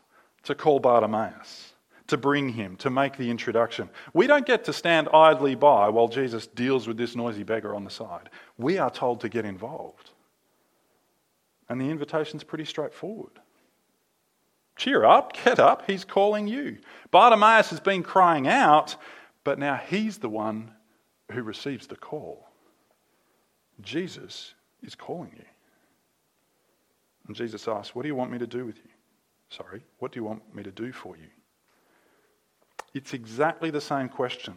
to 0.44 0.54
call 0.54 0.78
Bartimaeus, 0.78 1.72
to 2.08 2.16
bring 2.16 2.50
him, 2.50 2.76
to 2.76 2.90
make 2.90 3.16
the 3.16 3.30
introduction. 3.30 3.88
We 4.12 4.26
don't 4.26 4.46
get 4.46 4.64
to 4.64 4.72
stand 4.72 5.08
idly 5.12 5.54
by 5.54 5.88
while 5.88 6.08
Jesus 6.08 6.46
deals 6.46 6.86
with 6.86 6.98
this 6.98 7.16
noisy 7.16 7.42
beggar 7.42 7.74
on 7.74 7.84
the 7.84 7.90
side. 7.90 8.28
We 8.58 8.76
are 8.78 8.90
told 8.90 9.20
to 9.22 9.28
get 9.28 9.46
involved. 9.46 10.10
And 11.68 11.80
the 11.80 11.88
invitation's 11.88 12.44
pretty 12.44 12.66
straightforward. 12.66 13.38
Cheer 14.76 15.04
up, 15.04 15.32
get 15.44 15.58
up, 15.58 15.84
he's 15.86 16.04
calling 16.04 16.46
you. 16.46 16.78
Bartimaeus 17.10 17.70
has 17.70 17.80
been 17.80 18.02
crying 18.02 18.46
out, 18.46 18.96
but 19.44 19.58
now 19.58 19.76
he's 19.76 20.18
the 20.18 20.28
one 20.28 20.72
who 21.32 21.42
receives 21.42 21.86
the 21.86 21.96
call. 21.96 22.46
Jesus 23.80 24.54
is 24.82 24.94
calling 24.94 25.32
you. 25.36 25.44
And 27.26 27.36
Jesus 27.36 27.66
asks, 27.68 27.94
What 27.94 28.02
do 28.02 28.08
you 28.08 28.14
want 28.14 28.30
me 28.30 28.38
to 28.38 28.46
do 28.46 28.64
with 28.64 28.76
you? 28.76 28.90
Sorry, 29.48 29.82
what 29.98 30.12
do 30.12 30.20
you 30.20 30.24
want 30.24 30.54
me 30.54 30.62
to 30.62 30.70
do 30.70 30.92
for 30.92 31.16
you? 31.16 31.28
It's 32.92 33.14
exactly 33.14 33.70
the 33.70 33.80
same 33.80 34.08
question 34.08 34.54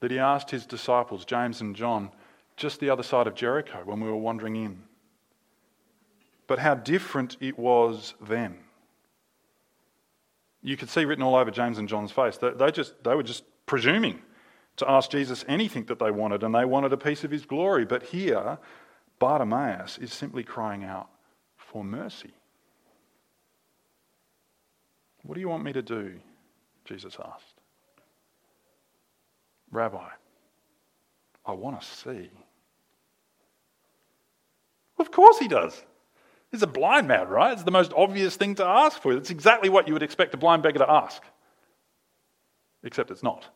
that 0.00 0.10
he 0.10 0.18
asked 0.18 0.50
his 0.50 0.66
disciples, 0.66 1.24
James 1.24 1.60
and 1.60 1.76
John, 1.76 2.10
just 2.56 2.80
the 2.80 2.90
other 2.90 3.02
side 3.02 3.26
of 3.26 3.34
Jericho 3.34 3.82
when 3.84 4.00
we 4.00 4.08
were 4.08 4.16
wandering 4.16 4.56
in. 4.56 4.82
But 6.46 6.58
how 6.58 6.74
different 6.74 7.36
it 7.40 7.58
was 7.58 8.14
then. 8.20 8.58
You 10.62 10.76
could 10.76 10.90
see 10.90 11.04
written 11.04 11.24
all 11.24 11.36
over 11.36 11.50
James 11.50 11.78
and 11.78 11.88
John's 11.88 12.12
face. 12.12 12.36
They, 12.36 12.50
they, 12.50 12.70
just, 12.70 13.02
they 13.02 13.14
were 13.14 13.22
just 13.22 13.44
presuming 13.66 14.20
to 14.76 14.90
ask 14.90 15.10
Jesus 15.10 15.44
anything 15.48 15.84
that 15.84 15.98
they 15.98 16.10
wanted, 16.10 16.42
and 16.42 16.54
they 16.54 16.64
wanted 16.64 16.92
a 16.92 16.96
piece 16.96 17.24
of 17.24 17.30
his 17.30 17.44
glory. 17.44 17.84
But 17.84 18.04
here, 18.04 18.58
Bartimaeus 19.18 19.98
is 19.98 20.12
simply 20.12 20.42
crying 20.42 20.84
out 20.84 21.08
for 21.72 21.82
mercy. 21.82 22.32
What 25.22 25.34
do 25.34 25.40
you 25.40 25.48
want 25.48 25.64
me 25.64 25.72
to 25.72 25.82
do? 25.82 26.14
Jesus 26.84 27.16
asked. 27.24 27.60
Rabbi, 29.70 30.08
I 31.46 31.52
want 31.52 31.80
to 31.80 31.86
see. 31.86 32.30
Of 34.98 35.10
course 35.10 35.38
he 35.38 35.48
does. 35.48 35.82
He's 36.50 36.62
a 36.62 36.66
blind 36.66 37.08
man, 37.08 37.28
right? 37.28 37.52
It's 37.52 37.62
the 37.62 37.70
most 37.70 37.92
obvious 37.96 38.36
thing 38.36 38.56
to 38.56 38.66
ask 38.66 39.00
for. 39.00 39.14
It's 39.14 39.30
exactly 39.30 39.70
what 39.70 39.88
you 39.88 39.94
would 39.94 40.02
expect 40.02 40.34
a 40.34 40.36
blind 40.36 40.62
beggar 40.62 40.80
to 40.80 40.90
ask. 40.90 41.22
Except 42.84 43.10
it's 43.10 43.22
not. 43.22 43.46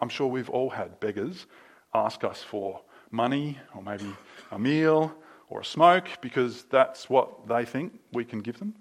I'm 0.00 0.10
sure 0.10 0.26
we've 0.26 0.50
all 0.50 0.68
had 0.68 1.00
beggars 1.00 1.46
ask 1.94 2.24
us 2.24 2.42
for 2.42 2.82
money 3.10 3.56
or 3.74 3.82
maybe 3.82 4.12
a 4.50 4.58
meal 4.58 5.14
or 5.54 5.60
a 5.60 5.64
smoke 5.64 6.08
because 6.20 6.64
that's 6.64 7.08
what 7.08 7.46
they 7.46 7.64
think 7.64 8.00
we 8.12 8.24
can 8.24 8.40
give 8.40 8.58
them. 8.58 8.74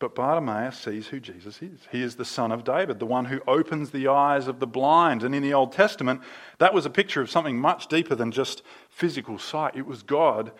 But 0.00 0.14
Bartimaeus 0.14 0.78
sees 0.78 1.08
who 1.08 1.18
Jesus 1.18 1.60
is. 1.60 1.80
He 1.90 2.02
is 2.02 2.16
the 2.16 2.24
son 2.24 2.52
of 2.52 2.62
David, 2.62 2.98
the 2.98 3.06
one 3.06 3.24
who 3.24 3.40
opens 3.48 3.90
the 3.90 4.06
eyes 4.08 4.46
of 4.46 4.60
the 4.60 4.66
blind. 4.66 5.24
And 5.24 5.34
in 5.34 5.42
the 5.42 5.54
Old 5.54 5.72
Testament, 5.72 6.20
that 6.58 6.74
was 6.74 6.86
a 6.86 6.90
picture 6.90 7.20
of 7.20 7.30
something 7.30 7.58
much 7.58 7.88
deeper 7.88 8.14
than 8.14 8.30
just 8.30 8.62
physical 8.90 9.38
sight. 9.38 9.74
It 9.74 9.86
was 9.86 10.02
God, 10.02 10.52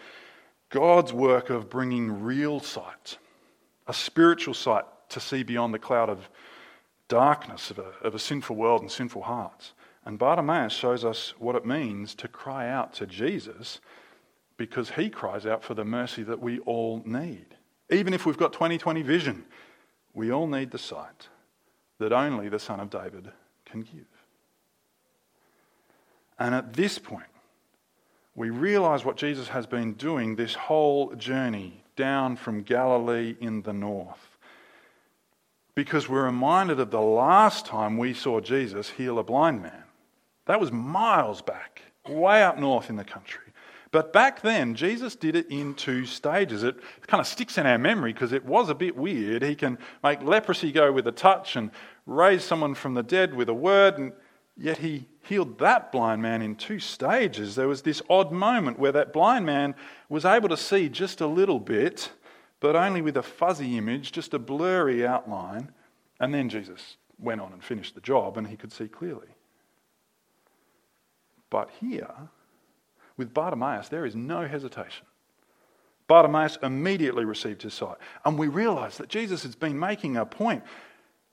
God's 0.71 1.13
work 1.13 1.51
of 1.51 1.71
bringing 1.71 2.23
real 2.23 2.59
sight, 2.59 3.19
a 3.87 3.95
spiritual 3.95 4.55
sight 4.55 4.85
to 5.11 5.21
see 5.21 5.45
beyond 5.45 5.73
the 5.73 5.79
cloud 5.79 6.11
of 6.11 6.29
darkness 7.07 7.71
of 7.71 7.79
a, 7.79 7.93
of 8.03 8.15
a 8.15 8.19
sinful 8.19 8.57
world 8.57 8.83
and 8.83 8.91
sinful 8.91 9.23
hearts. 9.23 9.73
And 10.09 10.19
Bartimaeus 10.19 10.73
shows 10.73 11.05
us 11.05 11.35
what 11.39 11.55
it 11.55 11.67
means 11.67 12.15
to 12.15 12.29
cry 12.29 12.67
out 12.67 12.95
to 12.95 13.07
Jesus 13.07 13.79
because 14.57 14.89
he 14.93 15.11
cries 15.11 15.45
out 15.45 15.63
for 15.63 15.75
the 15.75 15.85
mercy 15.85 16.23
that 16.23 16.41
we 16.41 16.61
all 16.61 17.03
need. 17.05 17.45
Even 17.91 18.15
if 18.15 18.25
we've 18.25 18.39
got 18.39 18.55
2020 18.55 19.03
vision, 19.03 19.45
we 20.15 20.33
all 20.33 20.47
need 20.47 20.71
the 20.71 20.79
sight 20.79 21.29
that 21.99 22.15
only 22.15 22.49
the 22.49 22.59
Son 22.59 22.81
of 22.81 22.89
David 22.89 23.31
can 23.67 23.83
give. 23.83 24.07
And 26.39 26.55
at 26.55 26.73
this 26.73 26.99
point, 26.99 27.29
we 28.35 28.49
realize 28.49 29.05
what 29.05 29.19
Jesus 29.19 29.49
has 29.49 29.67
been 29.67 29.93
doing 29.93 30.37
this 30.37 30.55
whole 30.55 31.15
journey 31.17 31.85
down 31.97 32.37
from 32.37 32.63
Galilee 32.63 33.37
in 33.43 33.61
the 33.61 33.75
north 33.75 34.39
because 35.75 36.09
we're 36.09 36.25
reminded 36.25 36.81
of 36.81 36.91
the 36.91 36.99
last 36.99 37.67
time 37.67 37.99
we 37.99 38.15
saw 38.15 38.41
Jesus 38.41 38.89
heal 38.89 39.19
a 39.19 39.23
blind 39.23 39.61
man. 39.61 39.85
That 40.49 40.61
was 40.61 40.73
miles 40.73 41.43
back, 41.43 41.83
way 42.09 42.43
up 42.43 42.59
north 42.59 42.89
in 42.89 42.97
the 42.97 43.05
country. 43.05 43.43
But 43.91 44.15
back 44.15 44.41
then, 44.41 44.75
Jesus 44.75 45.15
did 45.15 45.37
it 45.37 45.47
in 45.51 45.75
two 45.75 46.07
stages. 46.07 46.63
It 46.63 46.77
kind 47.07 47.21
of 47.21 47.27
sticks 47.27 47.59
in 47.59 47.67
our 47.67 47.77
memory 47.77 48.15
because 48.15 48.33
it 48.33 48.45
was 48.47 48.71
a 48.71 48.75
bit 48.75 48.97
weird. 48.97 49.43
He 49.43 49.55
can 49.55 49.79
make 50.03 50.23
leprosy 50.23 50.73
go 50.73 50.91
with 50.91 51.07
a 51.07 51.13
touch 51.13 51.55
and 51.57 51.71
raise 52.07 52.45
someone 52.45 52.75
from 52.75 52.95
the 52.95 53.03
dead 53.03 53.35
with 53.35 53.51
a 53.51 53.55
word, 53.55 53.99
and 53.99 54.13
yet 54.57 54.79
he 54.79 55.07
healed 55.23 55.59
that 55.59 55.93
blind 55.93 56.23
man 56.23 56.41
in 56.41 56.55
two 56.55 56.79
stages. 56.79 57.55
There 57.55 57.69
was 57.69 57.83
this 57.83 58.01
odd 58.09 58.33
moment 58.33 58.79
where 58.79 58.93
that 58.93 59.13
blind 59.13 59.45
man 59.45 59.75
was 60.09 60.25
able 60.25 60.49
to 60.49 60.57
see 60.57 60.89
just 60.89 61.21
a 61.21 61.27
little 61.27 61.61
bit, 61.61 62.11
but 62.61 62.75
only 62.75 63.03
with 63.03 63.19
a 63.19 63.23
fuzzy 63.23 63.77
image, 63.77 64.13
just 64.13 64.33
a 64.33 64.39
blurry 64.39 65.07
outline. 65.07 65.73
And 66.21 66.33
then 66.33 66.49
Jesus 66.49 66.97
went 67.19 67.43
on 67.43 67.53
and 67.53 67.63
finished 67.63 67.95
the 67.95 68.01
job, 68.01 68.39
and 68.39 68.47
he 68.47 68.57
could 68.57 68.73
see 68.73 68.89
clearly. 68.89 69.29
But 71.51 71.71
here, 71.81 72.13
with 73.17 73.33
Bartimaeus, 73.35 73.89
there 73.89 74.05
is 74.05 74.15
no 74.15 74.47
hesitation. 74.47 75.07
Bartimaeus 76.07 76.59
immediately 76.63 77.25
received 77.25 77.63
his 77.63 77.75
sight. 77.75 77.97
And 78.25 78.39
we 78.39 78.49
realize 78.49 78.97
that 78.99 79.09
Jesus 79.09 79.43
has 79.43 79.55
been 79.55 79.79
making 79.79 80.17
a 80.17 80.25
point, 80.27 80.63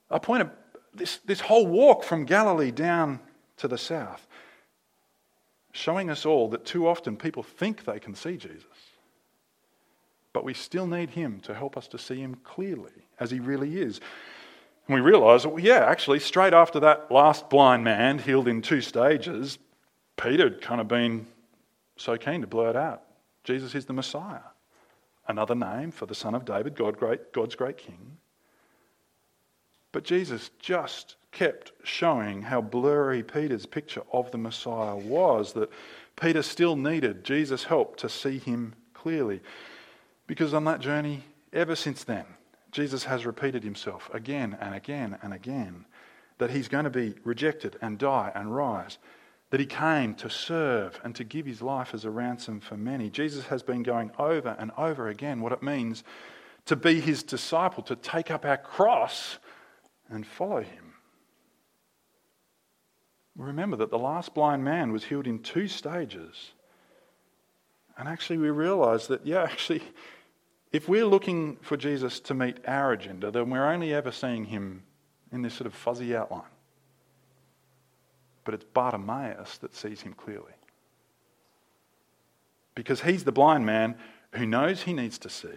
a 0.10 0.20
point 0.20 0.42
of 0.42 0.50
this, 0.94 1.18
this 1.26 1.42
whole 1.42 1.68
walk 1.68 2.04
from 2.04 2.26
Galilee 2.26 2.72
down 2.72 3.20
to 3.58 3.68
the 3.68 3.78
south. 3.78 4.28
showing 5.76 6.10
us 6.10 6.26
all 6.26 6.48
that 6.50 6.66
too 6.66 6.88
often 6.88 7.18
people 7.18 7.44
think 7.44 7.84
they 7.84 8.00
can 8.00 8.16
see 8.16 8.38
Jesus. 8.38 8.64
But 10.32 10.46
we 10.46 10.54
still 10.54 10.88
need 10.88 11.12
him 11.12 11.42
to 11.42 11.54
help 11.54 11.76
us 11.78 11.88
to 11.90 11.98
see 11.98 12.16
him 12.16 12.36
clearly 12.44 13.08
as 13.20 13.30
he 13.30 13.40
really 13.40 13.80
is. 13.80 14.00
And 14.88 14.96
we 14.96 15.02
realize, 15.02 15.46
well, 15.46 15.60
yeah, 15.60 15.86
actually, 15.86 16.20
straight 16.20 16.54
after 16.54 16.80
that 16.80 17.12
last 17.12 17.50
blind 17.50 17.84
man 17.84 18.20
healed 18.20 18.48
in 18.48 18.62
two 18.62 18.82
stages, 18.82 19.58
Peter 20.18 20.46
had 20.46 20.62
kind 20.62 20.80
of 20.82 20.88
been 20.88 21.28
so 21.98 22.18
keen 22.18 22.42
to 22.42 22.48
blurt 22.48 22.76
out 22.76 23.02
Jesus 23.46 23.76
is 23.76 23.86
the 23.86 23.94
Messiah, 23.94 24.40
another 25.28 25.56
name 25.56 25.92
for 25.92 26.08
the 26.08 26.16
Son 26.16 26.34
of 26.34 26.46
David, 26.46 26.76
God 26.76 26.98
great, 26.98 27.32
God's 27.32 27.56
great 27.56 27.78
King. 27.78 28.18
But 29.92 30.04
Jesus 30.04 30.50
just 30.60 31.16
kept 31.32 31.72
showing 31.84 32.42
how 32.42 32.62
blurry 32.62 33.22
Peter's 33.22 33.66
picture 33.66 34.02
of 34.12 34.32
the 34.32 34.38
Messiah 34.38 34.96
was, 34.96 35.54
that 35.54 35.70
Peter 36.16 36.42
still 36.42 36.76
needed 36.76 37.24
Jesus' 37.24 37.66
help 37.66 37.98
to 37.98 38.10
see 38.10 38.40
him 38.40 38.74
clearly. 38.94 39.42
Because 40.28 40.54
on 40.54 40.64
that 40.66 40.80
journey, 40.80 41.24
ever 41.54 41.76
since 41.76 42.04
then, 42.04 42.26
Jesus 42.72 43.06
has 43.06 43.26
repeated 43.26 43.64
himself 43.64 44.10
again 44.14 44.58
and 44.60 44.74
again 44.74 45.18
and 45.22 45.34
again 45.34 45.86
that 46.40 46.50
he's 46.50 46.68
going 46.68 46.84
to 46.84 46.90
be 46.90 47.14
rejected 47.24 47.78
and 47.82 47.98
die 47.98 48.32
and 48.34 48.54
rise 48.54 48.98
that 49.52 49.60
he 49.60 49.66
came 49.66 50.16
to 50.16 50.30
serve 50.30 51.00
and 51.04 51.16
to 51.16 51.24
give 51.24 51.46
his 51.46 51.62
life 51.62 51.94
as 51.94 52.06
a 52.06 52.10
ransom 52.10 52.60
for 52.60 52.78
many. 52.78 53.10
Jesus 53.10 53.46
has 53.46 53.62
been 53.62 53.84
going 53.84 54.12
over 54.18 54.56
and 54.60 54.72
over 54.78 55.08
again 55.08 55.42
what 55.42 55.52
it 55.52 55.62
means 55.62 56.04
to 56.66 56.76
be 56.76 57.00
his 57.00 57.22
disciple, 57.22 57.84
to 57.84 57.96
take 57.96 58.32
up 58.32 58.44
our 58.44 58.58
cross 58.58 59.38
and 60.10 60.26
follow 60.26 60.62
him. 60.62 60.94
Remember 63.36 63.78
that 63.78 63.92
the 63.92 64.00
last 64.00 64.34
blind 64.34 64.64
man 64.64 64.92
was 64.92 65.04
healed 65.04 65.28
in 65.28 65.40
two 65.40 65.68
stages. 65.68 66.54
And 67.98 68.08
actually, 68.08 68.38
we 68.38 68.50
realize 68.50 69.08
that, 69.08 69.26
yeah, 69.26 69.44
actually, 69.52 69.84
if 70.72 70.90
we're 70.90 71.06
looking 71.06 71.58
for 71.62 71.78
Jesus 71.78 72.20
to 72.22 72.34
meet 72.34 72.58
our 72.68 72.94
agenda, 72.94 73.30
then 73.30 73.50
we're 73.50 73.72
only 73.72 73.94
ever 73.94 74.12
seeing 74.12 74.46
him 74.46 74.84
in 75.32 75.44
this 75.44 75.54
sort 75.54 75.68
of 75.68 75.74
fuzzy 75.74 76.16
outline 76.16 76.44
but 78.46 78.54
it's 78.54 78.64
Bartimaeus 78.64 79.58
that 79.58 79.76
sees 79.76 80.02
him 80.02 80.14
clearly. 80.14 80.54
Because 82.76 83.02
he's 83.02 83.24
the 83.24 83.32
blind 83.32 83.66
man 83.66 83.96
who 84.34 84.46
knows 84.46 84.84
he 84.84 84.94
needs 84.94 85.18
to 85.20 85.30
see, 85.30 85.48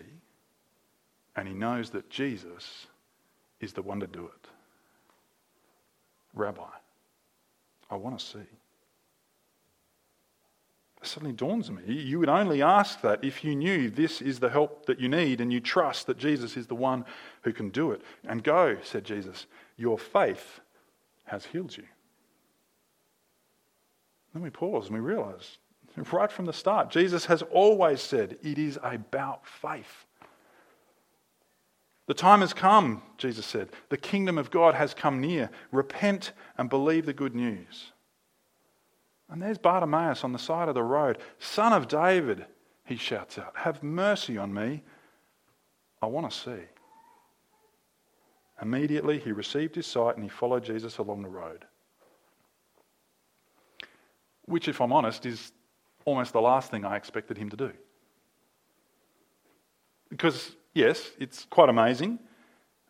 and 1.37 1.47
he 1.47 1.55
knows 1.55 1.91
that 1.91 2.11
Jesus 2.11 2.87
is 3.61 3.73
the 3.73 3.83
one 3.83 4.01
to 4.01 4.07
do 4.07 4.25
it. 4.25 4.49
Rabbi, 6.35 6.63
I 7.91 7.97
want 7.97 8.19
to 8.19 8.25
see. 8.25 8.39
It 11.01 11.07
suddenly 11.07 11.35
dawns 11.35 11.69
on 11.69 11.77
me. 11.77 11.95
You 11.95 12.19
would 12.19 12.29
only 12.29 12.63
ask 12.63 13.01
that 13.03 13.23
if 13.23 13.45
you 13.45 13.55
knew 13.55 13.89
this 13.89 14.21
is 14.21 14.41
the 14.41 14.51
help 14.51 14.87
that 14.87 14.99
you 14.99 15.09
need 15.09 15.41
and 15.41 15.53
you 15.53 15.61
trust 15.61 16.07
that 16.07 16.19
Jesus 16.19 16.57
is 16.57 16.67
the 16.67 16.75
one 16.75 17.05
who 17.43 17.53
can 17.53 17.69
do 17.69 17.93
it. 17.93 18.03
And 18.25 18.43
go, 18.43 18.79
said 18.83 19.05
Jesus, 19.05 19.47
your 19.77 19.99
faith 19.99 20.61
has 21.25 21.45
healed 21.45 21.77
you. 21.77 21.85
Then 24.33 24.43
we 24.43 24.51
pause 24.51 24.87
and 24.87 24.95
we 24.95 25.01
realize 25.01 25.59
right 26.13 26.31
from 26.31 26.47
the 26.47 26.53
start, 26.53 26.91
Jesus 26.91 27.27
has 27.27 27.43
always 27.43 28.01
said 28.01 28.39
it 28.43 28.59
is 28.59 28.79
about 28.83 29.47
faith. 29.47 30.07
The 32.07 32.15
time 32.15 32.41
has 32.41 32.55
come, 32.55 33.03
Jesus 33.19 33.45
said. 33.45 33.69
The 33.91 33.97
kingdom 33.99 34.39
of 34.39 34.51
God 34.51 34.75
has 34.75 34.95
come 34.95 35.21
near. 35.21 35.51
Repent 35.73 36.33
and 36.57 36.71
believe 36.71 37.05
the 37.05 37.13
good 37.13 37.35
news. 37.35 37.93
And 39.29 39.43
there's 39.43 39.59
Bartimaeus 39.59 40.25
on 40.25 40.33
the 40.33 40.39
side 40.39 40.69
of 40.69 40.75
the 40.75 40.83
road. 40.83 41.19
Son 41.39 41.75
of 41.75 41.87
David, 41.87 42.47
he 42.87 42.97
shouts 42.97 43.39
out, 43.39 43.53
have 43.57 43.83
mercy 43.83 44.39
on 44.39 44.55
me. 44.55 44.83
I 46.01 46.07
want 46.07 46.31
to 46.31 46.39
see. 46.39 46.63
Immediately 48.63 49.19
he 49.19 49.33
received 49.33 49.75
his 49.75 49.87
sight 49.87 50.15
and 50.15 50.25
he 50.25 50.31
followed 50.31 50.65
Jesus 50.65 50.97
along 50.97 51.23
the 51.23 51.29
road 51.29 51.67
which, 54.49 54.69
if 54.69 54.81
I'm 54.81 54.93
honest, 54.93 55.27
is 55.27 55.53
almost 56.05 56.33
the 56.33 56.41
last 56.41 56.71
thing 56.71 56.85
I 56.85 56.97
expected 56.97 57.37
him 57.37 57.51
to 57.51 57.57
do. 57.57 57.73
Because, 60.09 60.57
yes, 60.75 61.11
it's 61.19 61.45
quite 61.51 61.69
amazing 61.69 62.19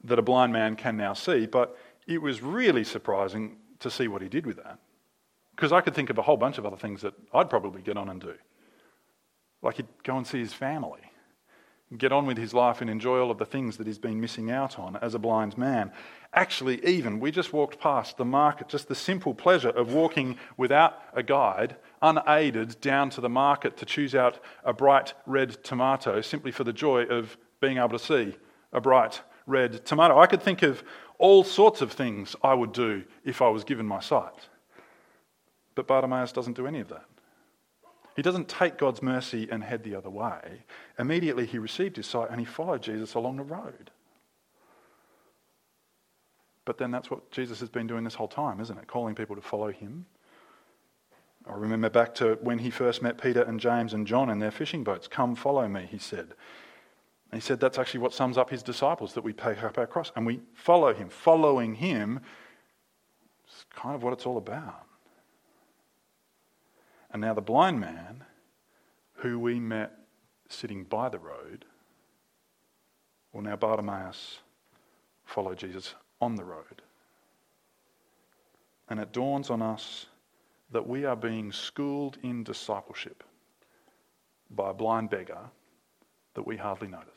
that 0.05 0.19
a 0.19 0.23
blind 0.23 0.53
man 0.53 0.77
can 0.77 0.97
now 0.97 1.13
see, 1.13 1.47
but 1.47 1.77
it 2.07 2.23
was 2.23 2.43
really 2.43 2.85
surprising 2.85 3.57
to 3.81 3.91
see 3.91 4.09
what 4.09 4.23
he 4.23 4.29
did 4.29 4.47
with 4.47 4.57
that. 4.57 4.79
Because 5.55 5.73
I 5.73 5.81
could 5.81 5.95
think 5.95 6.11
of 6.11 6.19
a 6.19 6.23
whole 6.23 6.37
bunch 6.37 6.59
of 6.59 6.65
other 6.65 6.77
things 6.77 7.03
that 7.03 7.15
I'd 7.35 7.51
probably 7.51 7.83
get 7.83 7.97
on 7.97 8.09
and 8.09 8.21
do. 8.21 8.35
Like 9.61 9.77
he'd 9.77 9.89
go 10.05 10.17
and 10.17 10.27
see 10.27 10.39
his 10.39 10.53
family 10.53 11.01
get 11.97 12.13
on 12.13 12.27
with 12.27 12.37
his 12.37 12.53
life 12.53 12.81
and 12.81 12.91
enjoy 12.91 13.19
all 13.19 13.31
of 13.31 13.39
the 13.39 13.47
things 13.47 13.79
that 13.79 13.87
he's 13.87 13.99
been 13.99 14.21
missing 14.21 14.51
out 14.51 14.79
on 14.79 14.97
as 14.97 15.15
a 15.15 15.19
blind 15.19 15.57
man. 15.57 15.91
Actually, 16.35 16.85
even, 16.85 17.21
we 17.21 17.31
just 17.31 17.53
walked 17.53 17.81
past 17.81 18.17
the 18.17 18.25
market, 18.25 18.69
just 18.69 18.89
the 18.89 18.95
simple 18.95 19.35
pleasure 19.35 19.71
of 19.71 19.95
walking 19.95 20.37
without 20.57 21.01
a 21.15 21.23
guide, 21.23 21.77
unaided, 22.03 22.79
down 22.81 23.09
to 23.09 23.21
the 23.21 23.29
market 23.31 23.77
to 23.79 23.87
choose 23.87 24.15
out 24.15 24.39
a 24.63 24.73
bright 24.73 25.15
red 25.27 25.63
tomato 25.65 26.21
simply 26.21 26.53
for 26.53 26.65
the 26.65 26.73
joy 26.73 27.03
of 27.05 27.37
being 27.61 27.79
able 27.79 27.89
to 27.89 27.99
see 27.99 28.37
a 28.73 28.81
bright 28.81 29.23
red 29.47 29.85
tomato. 29.87 30.19
I 30.19 30.27
could 30.27 30.43
think 30.43 30.63
of 30.63 30.85
all 31.19 31.43
sorts 31.43 31.81
of 31.81 31.93
things 31.93 32.37
I 32.43 32.55
would 32.55 32.73
do 32.73 33.05
if 33.25 33.41
I 33.41 33.49
was 33.49 33.65
given 33.65 33.87
my 33.87 34.01
sight. 34.01 34.49
But 35.75 35.87
Bartimaeus 35.87 36.33
doesn't 36.33 36.57
do 36.57 36.67
any 36.67 36.81
of 36.81 36.89
that. 36.89 37.07
He 38.17 38.23
doesn't 38.23 38.49
take 38.49 38.79
God's 38.79 39.01
mercy 39.01 39.49
and 39.51 39.63
head 39.63 39.83
the 39.83 39.95
other 39.95 40.11
way. 40.11 40.65
Immediately 40.99 41.47
he 41.47 41.59
received 41.59 41.97
his 41.97 42.07
sight 42.07 42.31
and 42.31 42.39
he 42.39 42.45
followed 42.45 42.83
Jesus 42.83 43.15
along 43.15 43.37
the 43.37 43.45
road. 43.45 43.91
But 46.69 46.77
then 46.77 46.91
that's 46.91 47.11
what 47.11 47.31
Jesus 47.31 47.61
has 47.61 47.71
been 47.71 47.87
doing 47.87 48.05
this 48.05 48.17
whole 48.17 48.29
time, 48.29 48.61
isn't 48.61 48.77
it? 48.77 48.87
Calling 48.87 49.15
people 49.15 49.35
to 49.35 49.41
follow 49.41 49.73
him. 49.73 50.05
I 51.49 51.55
remember 51.55 51.89
back 51.89 52.15
to 52.17 52.35
when 52.43 52.59
he 52.59 52.69
first 52.69 53.01
met 53.01 53.17
Peter 53.17 53.41
and 53.41 53.59
James 53.59 53.95
and 53.95 54.07
John 54.07 54.29
in 54.29 54.39
their 54.39 54.51
fishing 54.51 54.85
boats. 54.85 55.09
Come, 55.09 55.35
follow 55.35 55.67
me, 55.67 55.89
he 55.91 55.97
said. 55.97 56.35
And 57.33 57.41
he 57.41 57.41
said 57.41 57.59
that's 57.59 57.79
actually 57.79 58.01
what 58.01 58.13
sums 58.13 58.37
up 58.37 58.51
his 58.51 58.63
disciples, 58.63 59.15
that 59.15 59.25
we 59.25 59.33
pick 59.33 59.63
up 59.63 59.79
our 59.79 59.87
cross 59.87 60.13
and 60.15 60.27
we 60.27 60.41
follow 60.53 60.93
him. 60.93 61.09
Following 61.09 61.77
him 61.77 62.21
is 63.49 63.65
kind 63.75 63.95
of 63.95 64.03
what 64.03 64.13
it's 64.13 64.27
all 64.27 64.37
about. 64.37 64.85
And 67.11 67.23
now 67.23 67.33
the 67.33 67.41
blind 67.41 67.81
man, 67.81 68.25
who 69.15 69.39
we 69.39 69.59
met 69.59 69.97
sitting 70.51 70.85
by 70.85 71.09
the 71.09 71.19
road, 71.19 71.65
will 73.33 73.41
now 73.41 73.57
Bartimaeus 73.57 74.41
follow 75.25 75.55
Jesus 75.55 75.95
on 76.21 76.37
the 76.37 76.45
road. 76.45 76.83
And 78.89 79.01
it 79.01 79.13
dawns 79.13 79.51
on 79.51 79.63
us 79.63 80.07
that 80.71 80.87
we 80.87 81.05
are 81.05 81.17
being 81.17 81.53
schooled 81.53 82.19
in 82.23 82.45
discipleship 82.45 83.23
by 84.51 84.71
a 84.71 84.75
blind 84.75 85.11
beggar 85.11 85.51
that 86.35 86.47
we 86.47 86.57
hardly 86.57 86.89
noticed. 86.89 87.15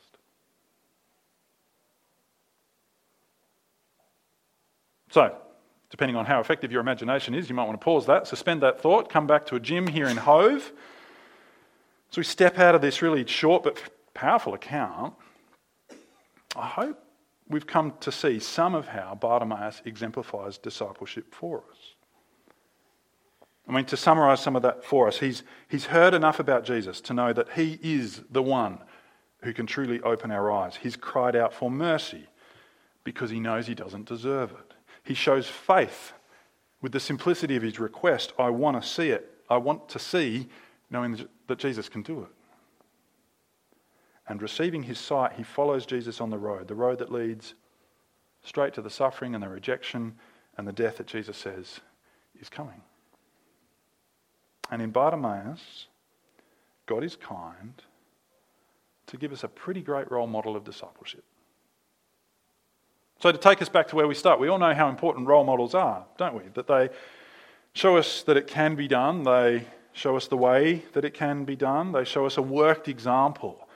So, 5.12 5.36
depending 5.90 6.16
on 6.16 6.26
how 6.26 6.40
effective 6.40 6.72
your 6.72 6.82
imagination 6.82 7.36
is, 7.36 7.50
you 7.50 7.56
might 7.56 7.66
want 7.66 7.80
to 7.80 7.84
pause 7.84 8.06
that, 8.06 8.28
suspend 8.28 8.62
that 8.62 8.82
thought, 8.82 9.10
come 9.10 9.28
back 9.28 9.46
to 9.48 9.56
a 9.56 9.60
gym 9.60 9.88
here 9.88 10.08
in 10.08 10.18
Hove. 10.18 10.72
So 12.12 12.20
we 12.20 12.24
step 12.24 12.60
out 12.60 12.76
of 12.76 12.82
this 12.82 13.02
really 13.02 13.26
short 13.26 13.64
but 13.64 13.82
powerful 14.14 14.54
account. 14.54 15.14
I 16.56 16.68
hope 16.68 17.02
we've 17.52 17.68
come 17.68 17.94
to 18.00 18.12
see 18.12 18.40
some 18.40 18.76
of 18.76 18.88
how 18.88 19.16
Bartimaeus 19.20 19.82
exemplifies 19.86 20.58
discipleship 20.58 21.34
for 21.34 21.64
us. 21.72 21.96
I 23.68 23.74
mean, 23.74 23.86
to 23.86 23.98
summarize 23.98 24.42
some 24.42 24.56
of 24.56 24.64
that 24.64 24.84
for 24.84 25.08
us, 25.08 25.20
he's, 25.20 25.44
he's 25.68 25.86
heard 25.86 26.14
enough 26.14 26.40
about 26.40 26.66
Jesus 26.66 27.00
to 27.02 27.14
know 27.14 27.32
that 27.34 27.50
he 27.54 27.80
is 27.82 28.22
the 28.32 28.42
one 28.42 28.80
who 29.44 29.54
can 29.54 29.66
truly 29.66 30.02
open 30.02 30.32
our 30.32 30.52
eyes. 30.52 30.78
He's 30.82 30.96
cried 30.96 31.36
out 31.36 31.54
for 31.54 31.70
mercy 31.70 32.28
because 33.04 33.30
he 33.30 33.40
knows 33.40 33.68
he 33.68 33.76
doesn't 33.76 34.08
deserve 34.08 34.52
it. 34.52 34.74
He 35.04 35.14
shows 35.14 35.48
faith 35.48 36.14
with 36.82 36.92
the 36.92 37.00
simplicity 37.00 37.56
of 37.56 37.64
his 37.64 37.80
request 37.80 38.34
I 38.38 38.50
want 38.50 38.82
to 38.82 38.88
see 38.88 39.10
it. 39.10 39.30
I 39.50 39.58
want 39.58 39.90
to 39.90 40.00
see, 40.00 40.48
knowing 40.90 41.28
that 41.48 41.60
Jesus 41.60 41.90
can 41.90 42.02
do 42.02 42.22
it. 42.22 42.30
And 44.28 44.42
receiving 44.42 44.84
his 44.84 45.00
sight, 45.00 45.34
he 45.34 45.44
follows 45.44 45.86
Jesus 45.86 46.22
on 46.22 46.30
the 46.30 46.38
road, 46.38 46.68
the 46.68 46.76
road 46.76 47.00
that 47.00 47.12
leads 47.12 47.56
straight 48.44 48.74
to 48.76 48.82
the 48.82 48.90
suffering 48.90 49.34
and 49.34 49.44
the 49.44 49.50
rejection 49.50 50.16
and 50.58 50.68
the 50.68 50.72
death 50.72 50.98
that 50.98 51.08
Jesus 51.08 51.38
says 51.38 51.80
is 52.40 52.50
coming. 52.50 52.82
And 54.70 54.82
in 54.82 54.92
Bartimaeus, 54.92 55.88
God 56.86 57.04
is 57.04 57.16
kind 57.16 57.82
to 59.08 59.18
give 59.18 59.34
us 59.34 59.44
a 59.44 59.48
pretty 59.48 59.82
great 59.82 60.10
role 60.12 60.28
model 60.28 60.56
of 60.56 60.64
discipleship. 60.64 61.24
So, 63.20 63.32
to 63.32 63.38
take 63.38 63.62
us 63.62 63.70
back 63.70 63.88
to 63.90 63.96
where 63.96 64.08
we 64.08 64.16
start, 64.16 64.40
we 64.40 64.48
all 64.48 64.58
know 64.58 64.74
how 64.74 64.90
important 64.90 65.28
role 65.28 65.44
models 65.44 65.76
are, 65.76 66.06
don't 66.18 66.34
we? 66.34 66.44
That 66.54 66.68
they 66.68 66.90
show 67.74 67.98
us 67.98 68.24
that 68.24 68.38
it 68.38 68.48
can 68.48 68.76
be 68.76 68.88
done, 68.88 69.24
they 69.24 69.68
show 69.94 70.16
us 70.16 70.28
the 70.28 70.38
way 70.38 70.86
that 70.94 71.06
it 71.06 71.14
can 71.14 71.44
be 71.44 71.56
done. 71.56 71.92
They 71.92 72.06
show 72.06 72.26
us 72.26 72.38
a 72.38 72.42
worked 72.42 72.88
example 72.88 73.68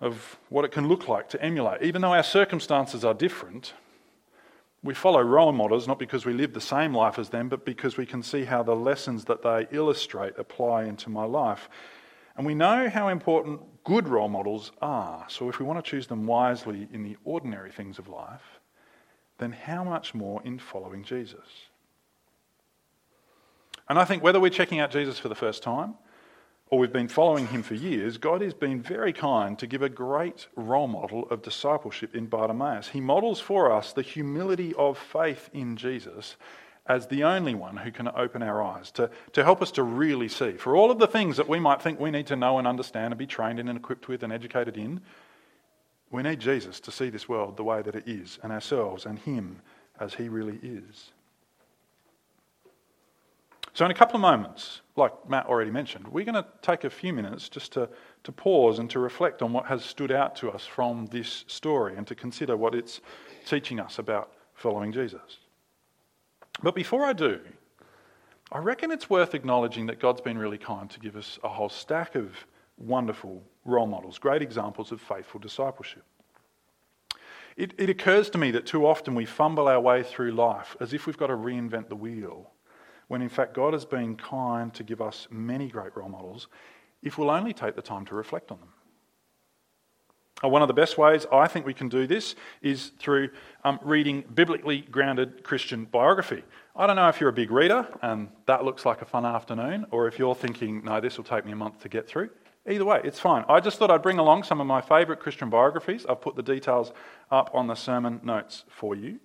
of 0.00 0.38
what 0.48 0.64
it 0.64 0.72
can 0.72 0.88
look 0.88 1.08
like 1.08 1.28
to 1.30 1.42
emulate. 1.42 1.82
Even 1.82 2.02
though 2.02 2.12
our 2.12 2.22
circumstances 2.22 3.04
are 3.04 3.14
different, 3.14 3.74
we 4.82 4.94
follow 4.94 5.22
role 5.22 5.52
models 5.52 5.88
not 5.88 5.98
because 5.98 6.26
we 6.26 6.32
live 6.32 6.52
the 6.52 6.60
same 6.60 6.94
life 6.94 7.18
as 7.18 7.30
them, 7.30 7.48
but 7.48 7.64
because 7.64 7.96
we 7.96 8.04
can 8.04 8.22
see 8.22 8.44
how 8.44 8.62
the 8.62 8.76
lessons 8.76 9.24
that 9.24 9.42
they 9.42 9.66
illustrate 9.70 10.34
apply 10.36 10.84
into 10.84 11.08
my 11.08 11.24
life. 11.24 11.68
And 12.36 12.44
we 12.44 12.54
know 12.54 12.90
how 12.90 13.08
important 13.08 13.60
good 13.84 14.08
role 14.08 14.28
models 14.28 14.72
are. 14.82 15.24
So 15.28 15.48
if 15.48 15.58
we 15.58 15.64
want 15.64 15.82
to 15.82 15.90
choose 15.90 16.06
them 16.06 16.26
wisely 16.26 16.88
in 16.92 17.02
the 17.02 17.16
ordinary 17.24 17.70
things 17.70 17.98
of 17.98 18.08
life, 18.08 18.60
then 19.38 19.52
how 19.52 19.84
much 19.84 20.14
more 20.14 20.42
in 20.44 20.58
following 20.58 21.04
Jesus? 21.04 21.46
And 23.88 23.98
I 23.98 24.04
think 24.04 24.22
whether 24.22 24.40
we're 24.40 24.50
checking 24.50 24.80
out 24.80 24.90
Jesus 24.90 25.18
for 25.18 25.28
the 25.28 25.34
first 25.34 25.62
time 25.62 25.94
or 26.74 26.78
we've 26.78 26.92
been 26.92 27.06
following 27.06 27.46
him 27.46 27.62
for 27.62 27.74
years, 27.74 28.18
God 28.18 28.40
has 28.40 28.52
been 28.52 28.82
very 28.82 29.12
kind 29.12 29.56
to 29.60 29.66
give 29.68 29.80
a 29.80 29.88
great 29.88 30.48
role 30.56 30.88
model 30.88 31.28
of 31.30 31.40
discipleship 31.40 32.16
in 32.16 32.26
Bartimaeus. 32.26 32.88
He 32.88 33.00
models 33.00 33.38
for 33.38 33.70
us 33.70 33.92
the 33.92 34.02
humility 34.02 34.74
of 34.76 34.98
faith 34.98 35.48
in 35.52 35.76
Jesus 35.76 36.34
as 36.84 37.06
the 37.06 37.22
only 37.22 37.54
one 37.54 37.76
who 37.76 37.92
can 37.92 38.08
open 38.08 38.42
our 38.42 38.60
eyes, 38.60 38.90
to, 38.90 39.08
to 39.34 39.44
help 39.44 39.62
us 39.62 39.70
to 39.70 39.84
really 39.84 40.26
see. 40.26 40.54
For 40.54 40.74
all 40.74 40.90
of 40.90 40.98
the 40.98 41.06
things 41.06 41.36
that 41.36 41.48
we 41.48 41.60
might 41.60 41.80
think 41.80 42.00
we 42.00 42.10
need 42.10 42.26
to 42.26 42.34
know 42.34 42.58
and 42.58 42.66
understand 42.66 43.12
and 43.12 43.18
be 43.20 43.26
trained 43.28 43.60
in 43.60 43.68
and 43.68 43.78
equipped 43.78 44.08
with 44.08 44.24
and 44.24 44.32
educated 44.32 44.76
in, 44.76 45.00
we 46.10 46.24
need 46.24 46.40
Jesus 46.40 46.80
to 46.80 46.90
see 46.90 47.08
this 47.08 47.28
world 47.28 47.56
the 47.56 47.62
way 47.62 47.82
that 47.82 47.94
it 47.94 48.08
is, 48.08 48.40
and 48.42 48.50
ourselves 48.50 49.06
and 49.06 49.20
Him 49.20 49.60
as 50.00 50.14
He 50.14 50.28
really 50.28 50.58
is. 50.60 51.12
So, 53.74 53.84
in 53.84 53.90
a 53.90 53.94
couple 53.94 54.14
of 54.14 54.20
moments, 54.20 54.82
like 54.94 55.12
Matt 55.28 55.46
already 55.46 55.72
mentioned, 55.72 56.06
we're 56.06 56.24
going 56.24 56.36
to 56.36 56.46
take 56.62 56.84
a 56.84 56.90
few 56.90 57.12
minutes 57.12 57.48
just 57.48 57.72
to, 57.72 57.88
to 58.22 58.30
pause 58.30 58.78
and 58.78 58.88
to 58.90 59.00
reflect 59.00 59.42
on 59.42 59.52
what 59.52 59.66
has 59.66 59.84
stood 59.84 60.12
out 60.12 60.36
to 60.36 60.50
us 60.52 60.64
from 60.64 61.06
this 61.06 61.44
story 61.48 61.96
and 61.96 62.06
to 62.06 62.14
consider 62.14 62.56
what 62.56 62.72
it's 62.72 63.00
teaching 63.44 63.80
us 63.80 63.98
about 63.98 64.30
following 64.54 64.92
Jesus. 64.92 65.38
But 66.62 66.76
before 66.76 67.04
I 67.04 67.14
do, 67.14 67.40
I 68.52 68.58
reckon 68.58 68.92
it's 68.92 69.10
worth 69.10 69.34
acknowledging 69.34 69.86
that 69.86 69.98
God's 69.98 70.20
been 70.20 70.38
really 70.38 70.58
kind 70.58 70.88
to 70.90 71.00
give 71.00 71.16
us 71.16 71.40
a 71.42 71.48
whole 71.48 71.68
stack 71.68 72.14
of 72.14 72.32
wonderful 72.78 73.42
role 73.64 73.88
models, 73.88 74.18
great 74.18 74.40
examples 74.40 74.92
of 74.92 75.00
faithful 75.00 75.40
discipleship. 75.40 76.04
It, 77.56 77.74
it 77.76 77.90
occurs 77.90 78.30
to 78.30 78.38
me 78.38 78.52
that 78.52 78.66
too 78.66 78.86
often 78.86 79.16
we 79.16 79.26
fumble 79.26 79.66
our 79.66 79.80
way 79.80 80.04
through 80.04 80.30
life 80.30 80.76
as 80.78 80.92
if 80.92 81.08
we've 81.08 81.18
got 81.18 81.26
to 81.26 81.36
reinvent 81.36 81.88
the 81.88 81.96
wheel 81.96 82.52
when 83.14 83.22
in 83.22 83.28
fact 83.28 83.54
God 83.54 83.74
has 83.74 83.84
been 83.84 84.16
kind 84.16 84.74
to 84.74 84.82
give 84.82 85.00
us 85.00 85.28
many 85.30 85.68
great 85.68 85.96
role 85.96 86.08
models 86.08 86.48
if 87.00 87.16
we'll 87.16 87.30
only 87.30 87.52
take 87.52 87.76
the 87.76 87.80
time 87.80 88.04
to 88.06 88.16
reflect 88.16 88.50
on 88.50 88.58
them. 88.58 88.70
Uh, 90.42 90.48
one 90.48 90.62
of 90.62 90.66
the 90.66 90.74
best 90.74 90.98
ways 90.98 91.24
I 91.30 91.46
think 91.46 91.64
we 91.64 91.74
can 91.74 91.88
do 91.88 92.08
this 92.08 92.34
is 92.60 92.90
through 92.98 93.28
um, 93.62 93.78
reading 93.84 94.24
biblically 94.34 94.80
grounded 94.80 95.44
Christian 95.44 95.84
biography. 95.84 96.42
I 96.74 96.88
don't 96.88 96.96
know 96.96 97.06
if 97.08 97.20
you're 97.20 97.30
a 97.30 97.32
big 97.32 97.52
reader 97.52 97.86
and 98.02 98.30
that 98.46 98.64
looks 98.64 98.84
like 98.84 99.00
a 99.00 99.04
fun 99.04 99.24
afternoon, 99.24 99.86
or 99.92 100.08
if 100.08 100.18
you're 100.18 100.34
thinking, 100.34 100.82
no, 100.82 101.00
this 101.00 101.16
will 101.16 101.24
take 101.24 101.46
me 101.46 101.52
a 101.52 101.56
month 101.56 101.78
to 101.82 101.88
get 101.88 102.08
through. 102.08 102.30
Either 102.68 102.84
way, 102.84 103.00
it's 103.04 103.20
fine. 103.20 103.44
I 103.48 103.60
just 103.60 103.78
thought 103.78 103.92
I'd 103.92 104.02
bring 104.02 104.18
along 104.18 104.42
some 104.42 104.60
of 104.60 104.66
my 104.66 104.80
favourite 104.80 105.20
Christian 105.20 105.50
biographies. 105.50 106.04
I've 106.04 106.20
put 106.20 106.34
the 106.34 106.42
details 106.42 106.90
up 107.30 107.48
on 107.54 107.68
the 107.68 107.76
sermon 107.76 108.18
notes 108.24 108.64
for 108.68 108.96
you. 108.96 109.20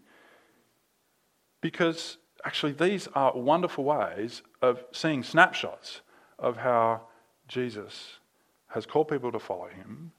Because 1.59 2.19
actually, 2.45 2.73
these 2.73 3.07
are 3.15 3.35
wonderful 3.35 3.83
ways 3.83 4.41
of 4.61 4.83
seeing 4.91 5.23
snapshots 5.23 6.01
of 6.37 6.57
how 6.57 7.01
Jesus 7.47 8.19
has 8.67 8.85
called 8.85 9.07
people 9.07 9.31
to 9.31 9.39
follow 9.39 9.67
him, 9.67 10.11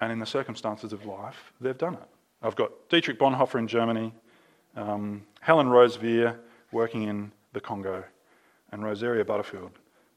and 0.00 0.12
in 0.12 0.18
the 0.18 0.26
circumstances 0.26 0.92
of 0.92 1.06
life, 1.06 1.52
they've 1.60 1.78
done 1.78 1.94
it. 1.94 2.08
I've 2.42 2.56
got 2.56 2.70
Dietrich 2.88 3.18
Bonhoeffer 3.18 3.58
in 3.58 3.66
Germany, 3.66 4.12
um, 4.76 5.24
Helen 5.40 5.68
Roseveare 5.68 6.36
working 6.72 7.04
in 7.04 7.32
the 7.52 7.60
Congo, 7.60 8.04
and 8.70 8.84
Rosaria 8.84 9.24
Butterfield, 9.24 9.72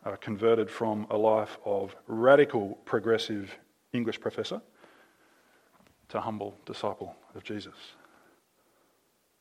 uh, 0.06 0.16
converted 0.18 0.70
from 0.70 1.08
a 1.10 1.18
life 1.18 1.58
of 1.66 1.96
radical 2.08 2.78
progressive 2.86 3.58
English 3.94 4.20
professor 4.20 4.62
to 6.10 6.20
humble 6.20 6.58
disciple 6.66 7.16
of 7.36 7.44
Jesus 7.44 7.76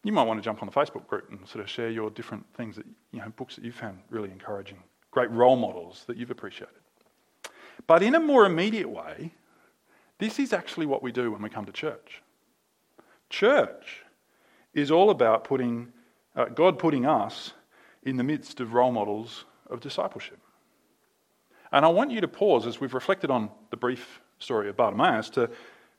you 0.03 0.13
might 0.13 0.23
want 0.23 0.39
to 0.39 0.45
jump 0.45 0.63
on 0.63 0.67
the 0.67 0.73
Facebook 0.73 1.07
group 1.07 1.31
and 1.31 1.47
sort 1.47 1.63
of 1.63 1.69
share 1.69 1.91
your 1.91 2.11
different 2.11 2.45
things 2.55 2.77
that, 2.77 2.87
you 3.13 3.21
know, 3.21 3.29
books 3.37 3.57
that 3.57 3.65
you 3.65 3.73
found 3.73 3.99
really 4.09 4.31
encouraging, 4.31 4.79
great 5.11 5.31
role 5.31 5.57
models 5.57 6.05
that 6.07 6.17
you've 6.17 6.31
appreciated. 6.31 6.75
But 7.87 8.03
in 8.03 8.15
a 8.15 8.21
more 8.21 8.47
immediate 8.47 8.89
way, 8.89 9.35
this 10.19 10.39
is 10.39 10.53
actually 10.53 10.87
what 10.87 11.03
we 11.03 11.13
do 11.13 11.31
when 11.31 11.43
we 11.43 11.49
come 11.49 11.67
to 11.67 11.73
church. 11.73 12.23
Church 13.29 14.03
is 14.75 14.91
all 14.91 15.11
about 15.11 15.45
putting, 15.45 15.93
uh, 16.37 16.47
God 16.47 16.79
putting 16.79 17.07
us 17.07 17.53
in 18.03 18.17
the 18.17 18.25
midst 18.25 18.61
of 18.61 18.73
role 18.73 18.93
models 18.93 19.45
of 19.69 19.81
discipleship. 19.81 20.39
And 21.73 21.85
I 21.85 21.89
want 21.89 22.11
you 22.11 22.21
to 22.21 22.29
pause 22.29 22.67
as 22.67 22.81
we've 22.81 22.95
reflected 22.95 23.31
on 23.31 23.51
the 23.71 23.77
brief 23.77 24.21
story 24.39 24.69
of 24.69 24.77
Bartimaeus 24.77 25.31
to 25.31 25.51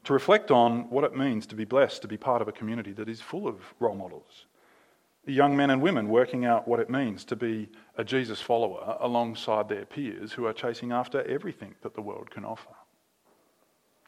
to 0.03 0.13
reflect 0.13 0.51
on 0.51 0.89
what 0.89 1.03
it 1.03 1.15
means 1.15 1.45
to 1.47 1.55
be 1.55 1.65
blessed, 1.65 2.01
to 2.01 2.07
be 2.07 2.17
part 2.17 2.41
of 2.41 2.47
a 2.47 2.51
community 2.51 2.91
that 2.93 3.09
is 3.09 3.21
full 3.21 3.47
of 3.47 3.73
role 3.79 3.95
models. 3.95 4.45
Young 5.25 5.55
men 5.55 5.69
and 5.69 5.81
women 5.81 6.09
working 6.09 6.45
out 6.45 6.67
what 6.67 6.79
it 6.79 6.89
means 6.89 7.23
to 7.25 7.35
be 7.35 7.69
a 7.95 8.03
Jesus 8.03 8.41
follower 8.41 8.97
alongside 8.99 9.69
their 9.69 9.85
peers 9.85 10.33
who 10.33 10.45
are 10.47 10.53
chasing 10.53 10.91
after 10.91 11.21
everything 11.23 11.75
that 11.81 11.93
the 11.93 12.01
world 12.01 12.31
can 12.31 12.43
offer. 12.43 12.71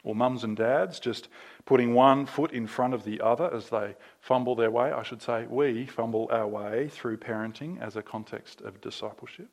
Or 0.03 0.15
mums 0.15 0.43
and 0.43 0.57
dads 0.57 0.99
just 0.99 1.29
putting 1.65 1.93
one 1.93 2.25
foot 2.25 2.51
in 2.51 2.65
front 2.65 2.93
of 2.93 3.05
the 3.05 3.21
other 3.21 3.53
as 3.53 3.69
they 3.69 3.95
fumble 4.19 4.55
their 4.55 4.71
way. 4.71 4.91
I 4.91 5.03
should 5.03 5.21
say, 5.21 5.45
we 5.47 5.85
fumble 5.85 6.27
our 6.31 6.47
way 6.47 6.89
through 6.89 7.17
parenting 7.17 7.79
as 7.79 7.95
a 7.95 8.01
context 8.01 8.61
of 8.61 8.81
discipleship 8.81 9.49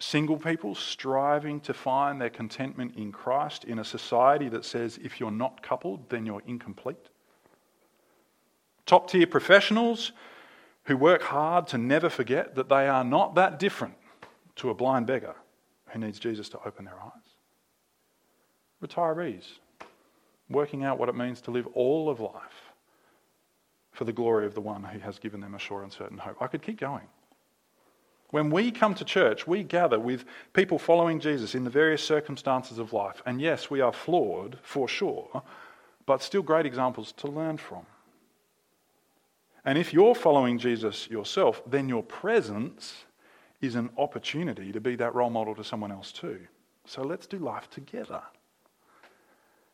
single 0.00 0.38
people 0.38 0.74
striving 0.74 1.60
to 1.60 1.74
find 1.74 2.20
their 2.20 2.30
contentment 2.30 2.96
in 2.96 3.12
Christ 3.12 3.64
in 3.64 3.78
a 3.78 3.84
society 3.84 4.48
that 4.48 4.64
says 4.64 4.98
if 5.02 5.20
you're 5.20 5.30
not 5.30 5.62
coupled, 5.62 6.08
then 6.08 6.26
you're 6.26 6.42
incomplete. 6.46 7.10
Top 8.86 9.10
tier 9.10 9.26
professionals 9.26 10.12
who 10.84 10.96
work 10.96 11.22
hard 11.22 11.66
to 11.68 11.78
never 11.78 12.08
forget 12.08 12.54
that 12.54 12.68
they 12.68 12.88
are 12.88 13.04
not 13.04 13.34
that 13.34 13.58
different 13.58 13.94
to 14.56 14.70
a 14.70 14.74
blind 14.74 15.06
beggar 15.06 15.36
who 15.88 15.98
needs 15.98 16.18
Jesus 16.18 16.48
to 16.48 16.58
open 16.64 16.86
their 16.86 16.98
eyes. 16.98 17.12
Retirees 18.82 19.44
working 20.48 20.82
out 20.82 20.98
what 20.98 21.08
it 21.08 21.14
means 21.14 21.42
to 21.42 21.50
live 21.50 21.66
all 21.74 22.08
of 22.08 22.20
life 22.20 22.72
for 23.92 24.04
the 24.04 24.12
glory 24.12 24.46
of 24.46 24.54
the 24.54 24.60
one 24.60 24.82
who 24.82 24.98
has 24.98 25.18
given 25.18 25.40
them 25.40 25.54
a 25.54 25.58
sure 25.58 25.82
and 25.82 25.92
certain 25.92 26.18
hope. 26.18 26.40
I 26.40 26.46
could 26.46 26.62
keep 26.62 26.80
going. 26.80 27.06
When 28.30 28.50
we 28.50 28.70
come 28.70 28.94
to 28.94 29.04
church, 29.04 29.46
we 29.46 29.62
gather 29.64 29.98
with 29.98 30.24
people 30.52 30.78
following 30.78 31.18
Jesus 31.18 31.54
in 31.54 31.64
the 31.64 31.70
various 31.70 32.02
circumstances 32.02 32.78
of 32.78 32.92
life. 32.92 33.22
And 33.26 33.40
yes, 33.40 33.70
we 33.70 33.80
are 33.80 33.92
flawed 33.92 34.58
for 34.62 34.86
sure, 34.86 35.42
but 36.06 36.22
still 36.22 36.42
great 36.42 36.66
examples 36.66 37.12
to 37.18 37.28
learn 37.28 37.56
from. 37.56 37.86
And 39.64 39.76
if 39.76 39.92
you're 39.92 40.14
following 40.14 40.58
Jesus 40.58 41.10
yourself, 41.10 41.60
then 41.66 41.88
your 41.88 42.02
presence 42.02 43.04
is 43.60 43.74
an 43.74 43.90
opportunity 43.98 44.72
to 44.72 44.80
be 44.80 44.96
that 44.96 45.14
role 45.14 45.30
model 45.30 45.54
to 45.56 45.64
someone 45.64 45.92
else 45.92 46.12
too. 46.12 46.40
So 46.86 47.02
let's 47.02 47.26
do 47.26 47.38
life 47.38 47.68
together. 47.68 48.22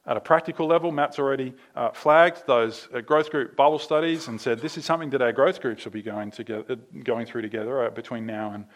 At 0.09 0.17
a 0.17 0.21
practical 0.21 0.69
level, 0.69 0.93
Matt's 0.93 1.19
already 1.19 1.53
uh, 1.75 1.91
flagged 1.91 2.47
those 2.47 2.89
uh, 2.95 3.01
growth 3.01 3.31
group 3.31 3.57
Bible 3.57 3.81
studies 3.81 4.29
and 4.29 4.41
said 4.41 4.61
this 4.61 4.79
is 4.79 4.85
something 4.85 5.11
that 5.11 5.21
our 5.21 5.33
growth 5.33 5.61
groups 5.61 5.85
will 5.85 5.93
be 5.93 6.03
going, 6.03 6.31
together, 6.31 6.65
uh, 6.71 6.77
going 7.03 7.27
through 7.27 7.43
together 7.43 7.87
uh, 7.87 7.91
between 7.91 8.25
now 8.25 8.53
and 8.53 8.67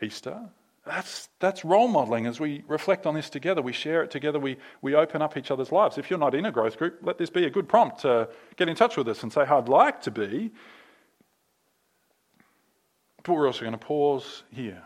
Easter. 0.00 0.38
That's, 0.86 1.28
that's 1.40 1.64
role 1.64 1.88
modeling 1.88 2.26
as 2.26 2.38
we 2.38 2.62
reflect 2.68 3.06
on 3.06 3.14
this 3.14 3.28
together. 3.28 3.60
We 3.60 3.72
share 3.72 4.04
it 4.04 4.12
together. 4.12 4.38
We, 4.38 4.56
we 4.80 4.94
open 4.94 5.20
up 5.20 5.36
each 5.36 5.50
other's 5.50 5.72
lives. 5.72 5.98
If 5.98 6.10
you're 6.10 6.18
not 6.18 6.34
in 6.34 6.46
a 6.46 6.52
growth 6.52 6.78
group, 6.78 7.00
let 7.02 7.18
this 7.18 7.28
be 7.28 7.44
a 7.44 7.50
good 7.50 7.68
prompt 7.68 8.00
to 8.02 8.28
get 8.56 8.68
in 8.68 8.76
touch 8.76 8.96
with 8.96 9.08
us 9.08 9.24
and 9.24 9.32
say, 9.32 9.42
I'd 9.42 9.68
like 9.68 10.00
to 10.02 10.12
be. 10.12 10.52
But 13.24 13.32
we're 13.34 13.48
also 13.48 13.60
going 13.60 13.72
to 13.72 13.78
pause 13.78 14.44
here 14.52 14.82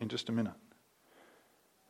in 0.00 0.08
just 0.08 0.30
a 0.30 0.32
minute 0.32 0.54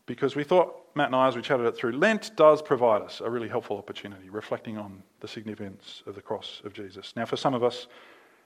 because 0.08 0.34
we 0.34 0.42
thought, 0.42 0.74
Matt 0.94 1.08
and 1.08 1.16
I, 1.16 1.28
as 1.28 1.36
we 1.36 1.42
chatted 1.42 1.66
it 1.66 1.76
through, 1.76 1.92
Lent 1.92 2.34
does 2.34 2.62
provide 2.62 3.02
us 3.02 3.20
a 3.20 3.30
really 3.30 3.46
helpful 3.46 3.76
opportunity, 3.76 4.30
reflecting 4.30 4.78
on 4.78 5.02
the 5.20 5.28
significance 5.28 6.02
of 6.06 6.14
the 6.14 6.22
cross 6.22 6.62
of 6.64 6.72
Jesus. 6.72 7.12
Now, 7.14 7.26
for 7.26 7.36
some 7.36 7.52
of 7.52 7.62
us, 7.62 7.86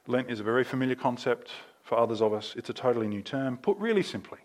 Lent 0.09 0.29
is 0.29 0.41
a 0.41 0.43
very 0.43 0.65
familiar 0.65 0.97
concept. 0.97 1.53
For 1.85 1.97
others 1.97 2.21
of 2.21 2.33
us, 2.33 2.55
it's 2.57 2.69
a 2.69 2.73
totally 2.75 3.07
new 3.07 3.23
term. 3.23 3.57
Put 3.57 3.79
really 3.79 4.03
simply, 4.03 4.41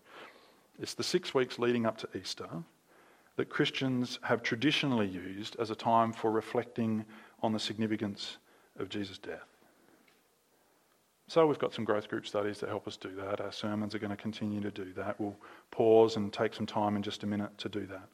it's 0.79 0.93
the 0.93 1.03
six 1.03 1.33
weeks 1.33 1.57
leading 1.57 1.87
up 1.87 1.97
to 1.97 2.07
Easter 2.15 2.47
that 3.35 3.49
Christians 3.49 4.19
have 4.21 4.43
traditionally 4.43 5.07
used 5.07 5.55
as 5.59 5.71
a 5.71 5.75
time 5.75 6.13
for 6.13 6.31
reflecting 6.31 7.03
on 7.41 7.51
the 7.51 7.59
significance 7.59 8.37
of 8.79 8.89
Jesus' 8.89 9.17
death. 9.17 9.56
So 11.29 11.45
we've 11.45 11.59
got 11.59 11.73
some 11.73 11.83
growth 11.83 12.07
group 12.07 12.25
studies 12.25 12.59
to 12.59 12.67
help 12.67 12.87
us 12.87 12.95
do 12.95 13.13
that. 13.15 13.41
Our 13.41 13.51
sermons 13.51 13.93
are 13.93 13.99
going 13.99 14.11
to 14.11 14.17
continue 14.17 14.61
to 14.61 14.71
do 14.71 14.93
that. 14.93 15.19
We'll 15.19 15.35
pause 15.71 16.15
and 16.15 16.31
take 16.31 16.53
some 16.53 16.65
time 16.65 16.95
in 16.95 17.03
just 17.03 17.23
a 17.23 17.27
minute 17.27 17.57
to 17.57 17.69
do 17.69 17.85
that. 17.87 18.07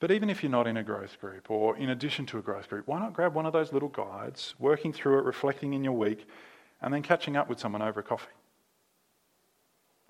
But 0.00 0.10
even 0.10 0.28
if 0.28 0.42
you're 0.42 0.50
not 0.50 0.66
in 0.66 0.76
a 0.76 0.82
growth 0.82 1.20
group 1.20 1.48
or 1.48 1.76
in 1.76 1.90
addition 1.90 2.26
to 2.26 2.38
a 2.38 2.42
growth 2.42 2.68
group, 2.68 2.88
why 2.88 2.98
not 2.98 3.12
grab 3.12 3.34
one 3.34 3.46
of 3.46 3.52
those 3.52 3.72
little 3.72 3.88
guides, 3.88 4.54
working 4.58 4.92
through 4.92 5.20
it, 5.20 5.24
reflecting 5.24 5.74
in 5.74 5.84
your 5.84 5.92
week, 5.92 6.26
and 6.82 6.92
then 6.92 7.02
catching 7.02 7.36
up 7.36 7.48
with 7.48 7.60
someone 7.60 7.82
over 7.82 8.00
a 8.00 8.02
coffee 8.02 8.26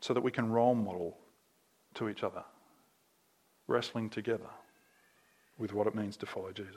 so 0.00 0.14
that 0.14 0.22
we 0.22 0.30
can 0.30 0.50
role 0.50 0.74
model 0.74 1.18
to 1.94 2.08
each 2.08 2.22
other, 2.22 2.42
wrestling 3.68 4.08
together 4.08 4.50
with 5.58 5.74
what 5.74 5.86
it 5.86 5.94
means 5.94 6.16
to 6.16 6.26
follow 6.26 6.52
Jesus. 6.52 6.74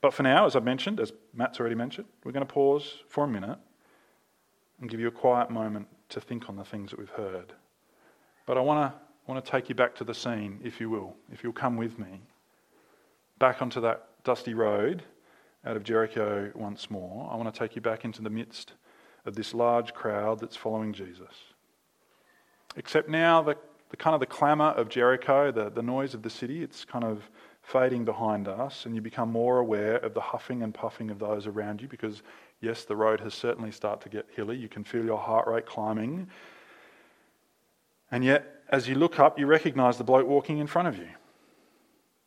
But 0.00 0.14
for 0.14 0.22
now, 0.22 0.46
as 0.46 0.54
I've 0.54 0.64
mentioned, 0.64 1.00
as 1.00 1.12
Matt's 1.34 1.58
already 1.58 1.74
mentioned, 1.74 2.06
we're 2.22 2.32
going 2.32 2.46
to 2.46 2.52
pause 2.52 3.02
for 3.08 3.24
a 3.24 3.28
minute 3.28 3.58
and 4.80 4.90
give 4.90 5.00
you 5.00 5.08
a 5.08 5.12
quiet 5.12 5.50
moment 5.50 5.88
to 6.10 6.20
think 6.20 6.48
on 6.48 6.56
the 6.56 6.64
things 6.64 6.90
that 6.90 6.98
we've 6.98 7.08
heard. 7.10 7.52
But 8.46 8.58
I 8.58 8.60
want 8.60 8.92
to, 8.92 8.98
want 9.30 9.44
to 9.44 9.50
take 9.50 9.68
you 9.68 9.74
back 9.74 9.94
to 9.96 10.04
the 10.04 10.14
scene, 10.14 10.60
if 10.62 10.80
you 10.80 10.88
will, 10.90 11.14
if 11.32 11.42
you'll 11.42 11.52
come 11.52 11.76
with 11.76 11.98
me, 11.98 12.20
back 13.38 13.60
onto 13.60 13.80
that 13.80 14.08
dusty 14.24 14.54
road 14.54 15.02
out 15.64 15.76
of 15.76 15.82
Jericho 15.82 16.52
once 16.54 16.90
more. 16.90 17.28
I 17.30 17.36
want 17.36 17.52
to 17.52 17.58
take 17.58 17.74
you 17.74 17.82
back 17.82 18.04
into 18.04 18.22
the 18.22 18.30
midst 18.30 18.72
of 19.24 19.34
this 19.34 19.52
large 19.52 19.92
crowd 19.92 20.40
that's 20.40 20.56
following 20.56 20.92
Jesus. 20.92 21.34
Except 22.76 23.08
now, 23.08 23.42
the, 23.42 23.56
the 23.90 23.96
kind 23.96 24.14
of 24.14 24.20
the 24.20 24.26
clamour 24.26 24.66
of 24.66 24.88
Jericho, 24.88 25.50
the, 25.50 25.70
the 25.70 25.82
noise 25.82 26.14
of 26.14 26.22
the 26.22 26.30
city, 26.30 26.62
it's 26.62 26.84
kind 26.84 27.04
of 27.04 27.28
fading 27.62 28.04
behind 28.04 28.46
us, 28.46 28.86
and 28.86 28.94
you 28.94 29.00
become 29.00 29.30
more 29.30 29.58
aware 29.58 29.96
of 29.96 30.14
the 30.14 30.20
huffing 30.20 30.62
and 30.62 30.72
puffing 30.72 31.10
of 31.10 31.18
those 31.18 31.48
around 31.48 31.82
you 31.82 31.88
because 31.88 32.22
Yes, 32.60 32.84
the 32.84 32.96
road 32.96 33.20
has 33.20 33.34
certainly 33.34 33.70
started 33.70 34.02
to 34.02 34.08
get 34.08 34.26
hilly. 34.34 34.56
You 34.56 34.68
can 34.68 34.84
feel 34.84 35.04
your 35.04 35.18
heart 35.18 35.46
rate 35.46 35.66
climbing. 35.66 36.28
And 38.10 38.24
yet, 38.24 38.62
as 38.68 38.88
you 38.88 38.94
look 38.94 39.18
up, 39.18 39.38
you 39.38 39.46
recognize 39.46 39.98
the 39.98 40.04
bloke 40.04 40.26
walking 40.26 40.58
in 40.58 40.66
front 40.66 40.88
of 40.88 40.96
you. 40.96 41.08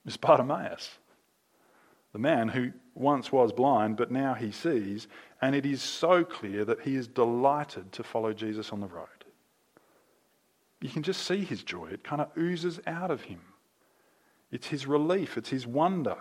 It's 0.05 0.17
Bartimaeus, 0.17 0.97
the 2.13 2.19
man 2.19 2.47
who 2.49 2.71
once 2.95 3.31
was 3.31 3.51
blind, 3.51 3.97
but 3.97 4.11
now 4.11 4.33
he 4.33 4.51
sees. 4.51 5.07
And 5.41 5.55
it 5.55 5.65
is 5.65 5.81
so 5.81 6.23
clear 6.23 6.65
that 6.65 6.81
he 6.81 6.95
is 6.95 7.07
delighted 7.07 7.91
to 7.93 8.03
follow 8.03 8.33
Jesus 8.33 8.71
on 8.71 8.81
the 8.81 8.87
road. 8.87 9.07
You 10.81 10.89
can 10.89 11.03
just 11.03 11.25
see 11.25 11.43
his 11.43 11.63
joy. 11.63 11.87
It 11.87 12.03
kind 12.03 12.21
of 12.21 12.29
oozes 12.37 12.79
out 12.87 13.11
of 13.11 13.23
him. 13.23 13.41
It's 14.51 14.67
his 14.67 14.87
relief, 14.87 15.37
it's 15.37 15.49
his 15.49 15.67
wonder 15.67 16.17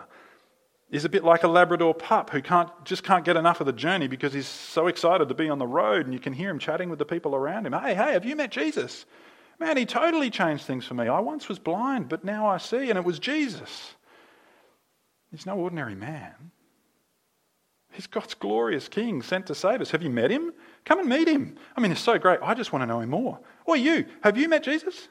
is 0.90 1.04
a 1.04 1.08
bit 1.08 1.22
like 1.22 1.42
a 1.42 1.48
Labrador 1.48 1.94
pup 1.94 2.30
who 2.30 2.40
can't, 2.40 2.70
just 2.84 3.02
can't 3.02 3.24
get 3.24 3.36
enough 3.36 3.60
of 3.60 3.66
the 3.66 3.72
journey 3.72 4.08
because 4.08 4.32
he's 4.32 4.46
so 4.46 4.86
excited 4.86 5.28
to 5.28 5.34
be 5.34 5.48
on 5.48 5.58
the 5.58 5.66
road 5.66 6.06
and 6.06 6.14
you 6.14 6.20
can 6.20 6.32
hear 6.32 6.48
him 6.48 6.58
chatting 6.58 6.88
with 6.88 6.98
the 6.98 7.04
people 7.04 7.34
around 7.34 7.66
him. 7.66 7.74
Hey, 7.74 7.94
hey, 7.94 8.12
have 8.12 8.24
you 8.24 8.34
met 8.34 8.50
Jesus? 8.50 9.04
Man, 9.58 9.76
he 9.76 9.84
totally 9.84 10.30
changed 10.30 10.64
things 10.64 10.86
for 10.86 10.94
me. 10.94 11.08
I 11.08 11.20
once 11.20 11.48
was 11.48 11.58
blind, 11.58 12.08
but 12.08 12.24
now 12.24 12.46
I 12.46 12.58
see, 12.58 12.88
and 12.90 12.98
it 12.98 13.04
was 13.04 13.18
Jesus. 13.18 13.94
He's 15.30 15.46
no 15.46 15.56
ordinary 15.56 15.96
man. 15.96 16.52
He's 17.92 18.06
God's 18.06 18.34
glorious 18.34 18.88
King 18.88 19.22
sent 19.22 19.46
to 19.48 19.54
save 19.54 19.80
us. 19.80 19.90
Have 19.90 20.02
you 20.02 20.10
met 20.10 20.30
him? 20.30 20.52
Come 20.84 21.00
and 21.00 21.08
meet 21.08 21.26
him. 21.26 21.56
I 21.76 21.80
mean, 21.80 21.90
it's 21.90 22.00
so 22.00 22.18
great. 22.18 22.38
I 22.42 22.54
just 22.54 22.72
want 22.72 22.82
to 22.82 22.86
know 22.86 23.00
him 23.00 23.10
more. 23.10 23.40
Or 23.64 23.76
you, 23.76 24.06
have 24.22 24.38
you 24.38 24.48
met 24.48 24.62
Jesus? 24.62 25.08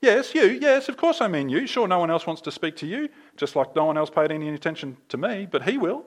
Yes, 0.00 0.34
you. 0.34 0.44
Yes, 0.60 0.88
of 0.88 0.96
course 0.96 1.20
I 1.20 1.28
mean 1.28 1.48
you. 1.48 1.66
Sure, 1.66 1.88
no 1.88 1.98
one 1.98 2.10
else 2.10 2.26
wants 2.26 2.42
to 2.42 2.52
speak 2.52 2.76
to 2.76 2.86
you, 2.86 3.08
just 3.36 3.56
like 3.56 3.74
no 3.74 3.86
one 3.86 3.96
else 3.96 4.10
paid 4.10 4.30
any 4.30 4.48
attention 4.50 4.96
to 5.08 5.16
me, 5.16 5.46
but 5.50 5.62
he 5.62 5.78
will. 5.78 6.04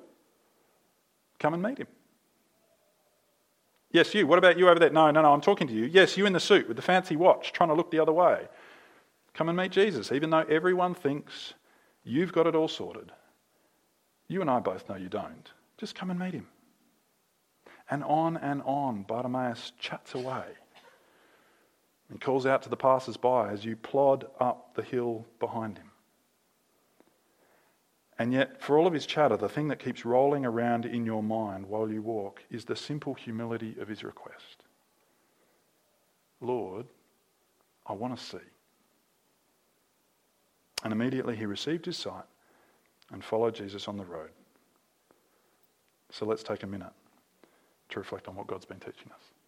Come 1.40 1.54
and 1.54 1.64
meet 1.64 1.80
him. 1.80 1.88
Yes, 3.92 4.14
you. 4.14 4.28
What 4.28 4.38
about 4.38 4.60
you 4.60 4.70
over 4.70 4.80
there? 4.80 4.92
No, 4.92 5.10
no, 5.10 5.22
no, 5.22 5.34
I'm 5.34 5.42
talking 5.42 5.68
to 5.68 5.74
you. 5.74 5.86
Yes, 5.86 6.18
you 6.18 6.26
in 6.26 6.34
the 6.34 6.40
suit 6.40 6.68
with 6.68 6.78
the 6.78 6.84
fancy 6.84 7.16
watch, 7.16 7.52
trying 7.52 7.70
to 7.70 7.76
look 7.76 7.90
the 7.90 8.00
other 8.00 8.12
way. 8.12 8.48
Come 9.34 9.50
and 9.50 9.58
meet 9.58 9.72
Jesus, 9.72 10.12
even 10.12 10.30
though 10.30 10.46
everyone 10.50 10.94
thinks 10.94 11.54
you've 12.04 12.32
got 12.32 12.46
it 12.46 12.56
all 12.56 12.68
sorted. 12.68 13.12
You 14.28 14.42
and 14.42 14.50
I 14.50 14.60
both 14.60 14.88
know 14.88 14.96
you 14.96 15.10
don't. 15.10 15.52
Just 15.78 15.96
come 15.96 16.12
and 16.12 16.20
meet 16.20 16.34
him. 16.34 16.48
And 17.90 18.04
on 18.04 18.38
and 18.38 18.62
on, 18.64 19.04
Bartimaeus 19.04 19.72
chats 19.80 20.14
away. 20.14 20.46
He 22.12 22.18
calls 22.18 22.46
out 22.46 22.64
to 22.64 22.70
the 22.70 22.78
passers 22.78 23.18
by 23.18 23.52
as 23.52 23.64
you 23.64 23.76
plod 23.76 24.26
up 24.40 24.74
the 24.76 24.82
hill 24.82 25.26
behind 25.40 25.78
him. 25.78 25.92
And 28.18 28.34
yet, 28.34 28.62
for 28.62 28.78
all 28.78 28.88
of 28.88 28.94
his 28.94 29.06
chatter, 29.06 29.38
the 29.38 29.48
thing 29.48 29.70
that 29.70 29.80
keeps 29.80 30.04
rolling 30.04 30.46
around 30.46 30.86
in 30.86 31.06
your 31.06 31.24
mind 31.24 31.68
while 31.68 31.90
you 31.90 32.02
walk 32.02 32.44
is 32.52 32.66
the 32.66 32.76
simple 32.76 33.14
humility 33.14 33.76
of 33.80 33.88
his 33.88 34.04
request 34.04 34.64
Lord, 36.42 36.86
I 37.86 37.94
want 37.94 38.18
to 38.18 38.24
see. 38.24 38.38
And 40.84 40.94
immediately 40.94 41.36
he 41.36 41.46
received 41.46 41.86
his 41.86 41.98
sight 41.98 42.24
and 43.12 43.24
followed 43.24 43.56
Jesus 43.56 43.88
on 43.88 43.98
the 43.98 44.06
road. 44.06 44.30
So 46.12 46.26
let's 46.26 46.44
take 46.44 46.64
a 46.64 46.68
minute 46.68 46.94
to 47.90 48.00
reflect 48.00 48.28
on 48.28 48.36
what 48.36 48.48
God's 48.48 48.66
been 48.66 48.80
teaching 48.80 49.12
us. 49.14 49.39